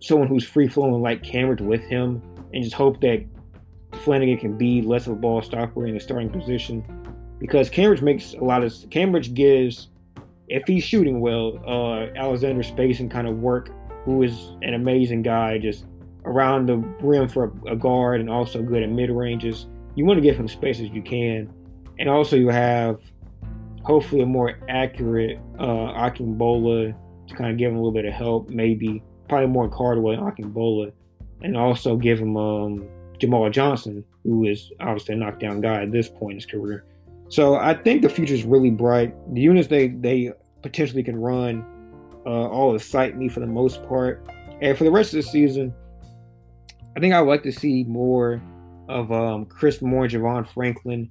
someone 0.00 0.28
who's 0.28 0.44
free 0.44 0.68
flowing 0.68 1.02
like 1.02 1.22
Cambridge 1.22 1.60
with 1.60 1.82
him, 1.82 2.22
and 2.52 2.62
just 2.62 2.74
hope 2.74 3.00
that 3.00 3.24
Flanigan 3.92 4.38
can 4.38 4.56
be 4.56 4.82
less 4.82 5.06
of 5.06 5.12
a 5.12 5.16
ball 5.16 5.42
stopper 5.42 5.86
in 5.86 5.94
the 5.94 6.00
starting 6.00 6.30
position, 6.30 6.84
because 7.38 7.68
Cambridge 7.70 8.02
makes 8.02 8.34
a 8.34 8.44
lot 8.44 8.62
of 8.62 8.74
Cambridge 8.90 9.34
gives 9.34 9.88
if 10.48 10.62
he's 10.66 10.82
shooting 10.82 11.20
well, 11.20 11.58
uh, 11.66 12.06
Alexander 12.16 12.62
Space 12.62 13.00
and 13.00 13.10
kind 13.10 13.28
of 13.28 13.38
work, 13.38 13.70
who 14.04 14.22
is 14.22 14.52
an 14.62 14.74
amazing 14.74 15.22
guy, 15.22 15.58
just 15.58 15.84
around 16.24 16.66
the 16.66 16.76
rim 17.02 17.28
for 17.28 17.52
a, 17.66 17.72
a 17.72 17.76
guard 17.76 18.20
and 18.20 18.30
also 18.30 18.62
good 18.62 18.82
at 18.82 18.88
mid 18.88 19.10
ranges. 19.10 19.66
You 19.94 20.04
want 20.04 20.16
to 20.18 20.22
give 20.22 20.36
him 20.36 20.48
space 20.48 20.80
as 20.80 20.88
you 20.88 21.02
can, 21.02 21.52
and 21.98 22.08
also 22.08 22.36
you 22.36 22.48
have 22.48 23.00
hopefully 23.82 24.22
a 24.22 24.26
more 24.26 24.58
accurate 24.68 25.38
uh, 25.58 25.64
Akingbola 25.64 26.94
to 27.26 27.34
kind 27.34 27.50
of 27.50 27.56
give 27.56 27.70
him 27.70 27.76
a 27.76 27.78
little 27.78 27.92
bit 27.92 28.04
of 28.04 28.12
help, 28.12 28.48
maybe 28.48 29.02
probably 29.28 29.48
more 29.48 29.68
Cardaway 29.68 30.16
Akingbola, 30.16 30.92
and 31.42 31.56
also 31.56 31.96
give 31.96 32.18
him 32.18 32.36
um, 32.36 32.88
Jamal 33.18 33.48
Johnson, 33.50 34.04
who 34.24 34.46
is 34.46 34.70
obviously 34.80 35.14
a 35.14 35.18
knockdown 35.18 35.60
guy 35.60 35.82
at 35.82 35.92
this 35.92 36.08
point 36.08 36.32
in 36.32 36.36
his 36.36 36.46
career. 36.46 36.84
So 37.28 37.56
I 37.56 37.74
think 37.74 38.02
the 38.02 38.08
future 38.08 38.34
is 38.34 38.44
really 38.44 38.70
bright. 38.70 39.14
The 39.34 39.40
units 39.40 39.68
they 39.68 39.88
they 39.88 40.32
potentially 40.62 41.02
can 41.02 41.16
run 41.16 41.64
uh, 42.26 42.48
all 42.48 42.74
excite 42.74 43.16
me 43.16 43.28
for 43.28 43.40
the 43.40 43.46
most 43.46 43.86
part. 43.86 44.26
And 44.60 44.76
for 44.76 44.84
the 44.84 44.90
rest 44.90 45.12
of 45.14 45.18
the 45.18 45.22
season, 45.22 45.72
I 46.96 47.00
think 47.00 47.14
I 47.14 47.20
would 47.20 47.28
like 47.28 47.42
to 47.44 47.52
see 47.52 47.84
more 47.84 48.42
of 48.88 49.12
um, 49.12 49.44
Chris 49.46 49.82
Moore 49.82 50.04
and 50.04 50.12
Javon 50.12 50.46
Franklin, 50.46 51.10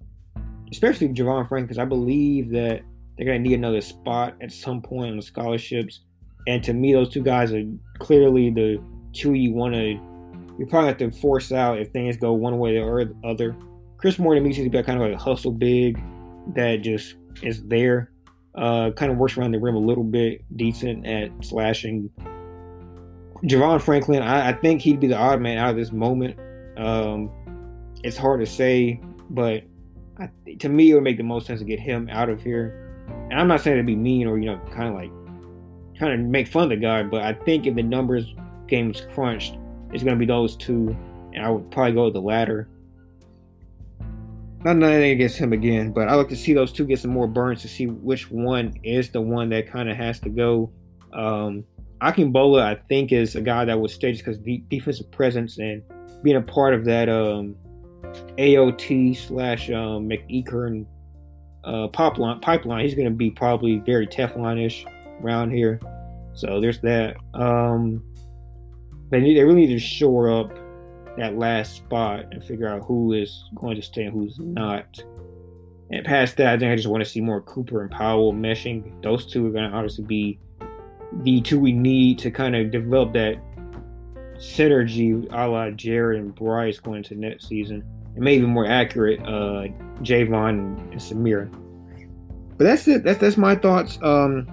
especially 0.72 1.10
Javon 1.10 1.48
Franklin, 1.48 1.66
because 1.66 1.80
I 1.80 1.86
believe 1.86 2.50
that 2.52 2.82
they're 3.18 3.26
going 3.26 3.44
to 3.44 3.50
need 3.50 3.56
another 3.56 3.82
spot 3.82 4.36
at 4.42 4.52
some 4.52 4.82
point 4.82 5.12
on 5.12 5.18
the 5.18 5.24
scholarships. 5.24 6.02
And 6.48 6.64
to 6.64 6.74
me, 6.74 6.94
those 6.94 7.10
two 7.10 7.24
guys 7.24 7.52
are 7.52 7.64
clearly 8.00 8.50
the 8.50 8.82
two 9.14 9.34
you 9.34 9.54
want 9.54 9.74
to. 9.74 10.00
You 10.60 10.66
probably 10.70 10.88
have 10.88 10.98
to 10.98 11.12
force 11.12 11.52
out 11.52 11.80
if 11.80 11.90
things 11.90 12.18
go 12.18 12.34
one 12.34 12.58
way 12.58 12.78
or 12.78 13.04
the 13.06 13.16
other. 13.24 13.56
Chris 13.98 14.20
Moore 14.20 14.36
to 14.36 14.42
me 14.42 14.54
seems 14.54 14.66
to 14.66 14.70
be 14.70 14.82
kind 14.84 15.02
of 15.02 15.08
like 15.08 15.16
a 15.16 15.22
hustle 15.22 15.52
big 15.52 16.00
that 16.56 16.78
just 16.78 17.16
is 17.42 17.64
there. 17.64 18.12
Uh, 18.56 18.92
kind 18.92 19.12
of 19.12 19.18
works 19.18 19.38
around 19.38 19.52
the 19.52 19.60
rim 19.60 19.76
a 19.76 19.80
little 19.80 20.04
bit, 20.04 20.42
decent 20.56 21.06
at 21.06 21.30
slashing. 21.42 22.10
Javon 23.44 23.82
Franklin, 23.82 24.24
I, 24.24 24.50
I 24.50 24.54
think 24.54 24.82
he'd 24.82 25.00
be 25.00 25.08
the 25.08 25.18
odd 25.18 25.42
man 25.42 25.60
out 25.60 25.72
of 25.72 25.76
this 25.76 25.92
moment. 25.92 26.40
Um, 26.78 27.30
it's 28.04 28.18
hard 28.18 28.40
to 28.40 28.48
say, 28.48 29.00
but 29.30 29.64
I, 30.20 30.30
to 30.60 30.70
me, 30.70 30.92
it 30.92 30.94
would 30.96 31.04
make 31.04 31.18
the 31.18 31.24
most 31.24 31.48
sense 31.48 31.60
to 31.60 31.66
get 31.66 31.80
him 31.80 32.10
out 32.12 32.30
of 32.30 32.42
here. 32.42 33.06
And 33.30 33.40
I'm 33.40 33.48
not 33.48 33.62
saying 33.62 33.78
to 33.78 33.84
be 33.84 33.96
mean 33.96 34.28
or 34.28 34.38
you 34.38 34.46
know, 34.46 34.60
kind 34.72 34.90
of 34.90 34.96
like 34.96 35.12
trying 35.96 36.18
to 36.18 36.24
make 36.24 36.48
fun 36.48 36.64
of 36.64 36.70
the 36.70 36.78
guy, 36.78 37.04
but 37.04 37.22
I 37.22 37.34
think 37.34 37.66
if 37.66 37.76
the 37.76 37.84
numbers 37.84 38.34
game's 38.68 39.02
crunched, 39.14 39.58
it's 39.92 40.04
going 40.04 40.16
to 40.16 40.20
be 40.20 40.26
those 40.26 40.56
two, 40.56 40.96
and 41.34 41.44
I 41.44 41.50
would 41.50 41.72
probably 41.72 41.94
go 41.94 42.06
with 42.06 42.14
the 42.14 42.22
latter. 42.22 42.68
not 44.64 44.78
nothing 44.78 45.12
against 45.12 45.38
him 45.38 45.54
again, 45.54 45.92
but 45.92 46.08
I 46.08 46.16
like 46.16 46.30
to 46.30 46.36
see 46.36 46.54
those 46.54 46.72
two 46.72 46.86
get 46.86 47.00
some 47.00 47.12
more 47.12 47.28
burns 47.28 47.62
to 47.62 47.68
see 47.68 47.88
which 47.88 48.30
one 48.30 48.80
is 48.84 49.10
the 49.10 49.22
one 49.22 49.50
that 49.50 49.72
kind 49.72 49.90
of 49.90 49.98
has 49.98 50.20
to 50.22 50.30
go. 50.30 50.72
Um, 51.14 51.64
Akingbola, 52.02 52.62
I 52.62 52.76
think, 52.90 53.12
is 53.12 53.36
a 53.36 53.42
guy 53.42 53.66
that 53.66 53.80
was 53.80 53.94
staged 53.94 54.20
because 54.20 54.38
de- 54.38 54.64
defensive 54.70 55.10
presence 55.12 55.58
and 55.58 55.82
being 56.22 56.36
a 56.36 56.42
part 56.42 56.74
of 56.74 56.86
that 56.86 57.10
um, 57.10 57.56
AOT 58.38 59.16
slash 59.18 59.70
um, 59.70 60.08
McEachern 60.10 60.86
uh, 61.64 61.88
pipeline, 61.90 62.40
pipeline. 62.40 62.84
He's 62.86 62.96
going 62.96 63.10
to 63.10 63.14
be 63.14 63.30
probably 63.30 63.78
very 63.80 64.08
Teflon-ish 64.08 64.86
around 65.22 65.52
here. 65.52 65.80
So 66.34 66.62
there's 66.62 66.80
that. 66.82 67.18
Um, 67.34 68.04
they 69.10 69.20
need, 69.20 69.38
they 69.38 69.44
really 69.44 69.66
need 69.66 69.74
to 69.74 69.80
shore 69.80 70.32
up 70.32 70.52
that 71.18 71.38
last 71.38 71.76
spot 71.76 72.26
and 72.32 72.44
figure 72.44 72.68
out 72.68 72.84
who 72.86 73.14
is 73.14 73.44
going 73.56 73.76
to 73.76 73.82
stay 73.82 74.04
and 74.04 74.14
who's 74.14 74.38
not. 74.40 75.04
And 75.90 76.06
past 76.06 76.38
that, 76.38 76.54
I 76.54 76.58
think 76.58 76.72
I 76.72 76.76
just 76.76 76.88
want 76.88 77.04
to 77.04 77.10
see 77.10 77.22
more 77.22 77.42
Cooper 77.42 77.82
and 77.82 77.90
Powell 77.90 78.34
meshing. 78.34 79.02
Those 79.02 79.26
two 79.26 79.48
are 79.48 79.52
going 79.52 79.70
to 79.70 79.76
obviously 79.76 80.04
be 80.04 80.40
the 81.24 81.42
two 81.42 81.60
we 81.60 81.72
need 81.72 82.20
to 82.20 82.30
kind 82.30 82.56
of 82.56 82.72
develop 82.72 83.14
that 83.14 83.36
synergy 84.36 85.28
a 85.32 85.48
la 85.48 85.70
Jared 85.72 86.20
and 86.20 86.36
Bryce 86.36 86.80
going 86.80 86.98
into 86.98 87.16
next 87.16 87.48
season. 87.48 87.84
And 88.18 88.24
maybe 88.24 88.48
more 88.48 88.66
accurate, 88.66 89.20
uh, 89.22 89.68
J'Von 90.02 90.80
and 90.92 90.94
Samir. 90.94 91.52
But 92.58 92.64
that's 92.64 92.88
it. 92.88 93.04
That's 93.04 93.20
that's 93.20 93.38
my 93.38 93.56
thoughts. 93.56 94.00
Um, 94.02 94.48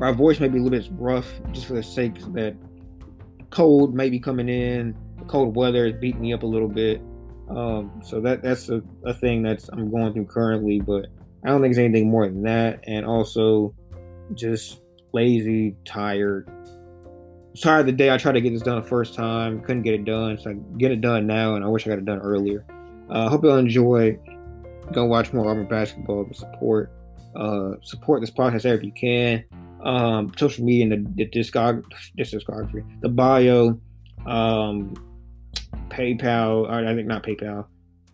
my 0.00 0.10
voice 0.12 0.40
may 0.40 0.48
be 0.48 0.58
a 0.58 0.62
little 0.62 0.78
bit 0.78 0.88
rough 0.98 1.26
just 1.52 1.66
for 1.66 1.74
the 1.74 1.82
sake 1.82 2.18
that 2.32 2.56
cold 3.50 3.94
may 3.94 4.08
be 4.08 4.18
coming 4.18 4.48
in 4.48 4.96
The 5.18 5.24
cold 5.26 5.54
weather 5.54 5.86
is 5.86 5.92
beating 6.00 6.22
me 6.22 6.32
up 6.32 6.42
a 6.42 6.46
little 6.46 6.68
bit. 6.68 7.02
Um, 7.50 8.00
so 8.02 8.22
that 8.22 8.42
that's 8.42 8.70
a, 8.70 8.82
a 9.04 9.12
thing 9.12 9.42
that's 9.42 9.68
I'm 9.68 9.90
going 9.90 10.14
through 10.14 10.24
currently, 10.24 10.80
but 10.80 11.08
I 11.44 11.48
don't 11.48 11.60
think 11.60 11.72
it's 11.72 11.78
anything 11.78 12.08
more 12.08 12.26
than 12.26 12.42
that. 12.44 12.80
And 12.86 13.04
also 13.04 13.74
just 14.32 14.80
lazy, 15.12 15.76
tired. 15.84 16.48
Tired 17.60 17.86
the 17.86 17.92
day 17.92 18.10
I 18.10 18.18
tried 18.18 18.32
to 18.32 18.40
get 18.40 18.52
this 18.52 18.62
done 18.62 18.80
the 18.80 18.86
first 18.86 19.14
time, 19.14 19.60
couldn't 19.60 19.82
get 19.82 19.94
it 19.94 20.04
done, 20.04 20.38
so 20.38 20.50
I 20.50 20.54
get 20.76 20.90
it 20.90 21.00
done 21.00 21.26
now, 21.26 21.54
and 21.54 21.64
I 21.64 21.68
wish 21.68 21.86
I 21.86 21.90
got 21.90 21.98
it 21.98 22.04
done 22.04 22.18
earlier. 22.18 22.64
I 23.08 23.26
uh, 23.26 23.28
hope 23.28 23.44
you'll 23.44 23.58
enjoy. 23.58 24.18
Go 24.92 25.04
watch 25.04 25.32
more 25.32 25.48
Auburn 25.48 25.66
basketball, 25.66 26.24
but 26.24 26.36
support 26.36 26.90
uh, 27.36 27.72
support 27.82 28.20
this 28.20 28.30
podcast 28.30 28.64
if 28.64 28.82
you 28.82 28.92
can. 28.92 29.44
Um, 29.84 30.32
social 30.36 30.64
media 30.64 30.84
and 30.84 31.16
the, 31.16 31.24
the 31.24 31.30
discog- 31.30 31.84
discography, 32.18 32.84
the 33.02 33.08
bio, 33.08 33.78
um, 34.26 34.94
PayPal, 35.88 36.70
I 36.70 36.94
think 36.94 37.06
not 37.06 37.22
PayPal, 37.22 37.66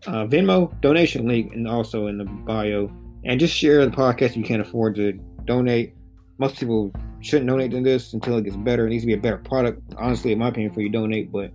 uh, 0.07 0.27
Venmo 0.27 0.79
donation 0.81 1.27
link, 1.27 1.55
and 1.55 1.69
also 1.69 2.09
in 2.09 2.19
the 2.19 2.25
bio. 2.25 2.91
And 3.25 3.39
just 3.39 3.55
share 3.55 3.85
the 3.85 3.93
podcast 3.93 4.31
if 4.31 4.37
you 4.37 4.45
can't 4.45 4.63
afford 4.63 4.97
to 4.97 5.13
donate. 5.45 5.95
Most 6.39 6.59
people 6.59 6.93
shouldn't 7.21 7.49
donate 7.49 7.71
to 7.73 7.81
this 7.81 8.13
until 8.13 8.39
it 8.39 8.45
gets 8.45 8.57
better. 8.57 8.87
It 8.87 8.91
needs 8.91 9.03
to 9.03 9.07
be 9.07 9.15
a 9.15 9.19
better 9.19 9.39
product. 9.39 9.83
Honestly, 9.97 10.33
in 10.33 10.39
my 10.39 10.49
opinion, 10.49 10.73
for 10.73 10.81
you 10.81 10.89
donate. 10.89 11.31
But 11.31 11.53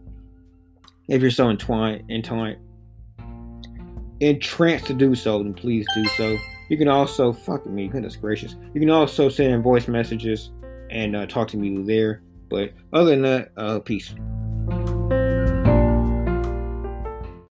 if 1.08 1.22
you're 1.22 1.32
so 1.32 1.50
entwined, 1.50 2.10
entwined, 2.10 2.58
entranced 4.20 4.88
to 4.88 4.94
do 4.94 5.16
so, 5.16 5.42
then 5.42 5.54
please 5.54 5.86
do 5.94 6.06
so. 6.10 6.38
You 6.70 6.78
can 6.78 6.88
also 6.88 7.32
fuck 7.32 7.66
me, 7.66 7.88
goodness 7.88 8.16
gracious. 8.16 8.56
You 8.74 8.80
can 8.80 8.90
also 8.90 9.30
send 9.30 9.54
in 9.54 9.62
voice 9.62 9.88
messages 9.88 10.52
and 10.90 11.16
uh, 11.16 11.26
talk 11.28 11.48
to 11.50 11.58
me 11.58 11.84
there. 11.84 12.22
But 12.50 12.74
other 12.94 13.12
than 13.12 13.22
that, 13.24 13.52
uh, 13.58 13.80
peace. 13.80 14.16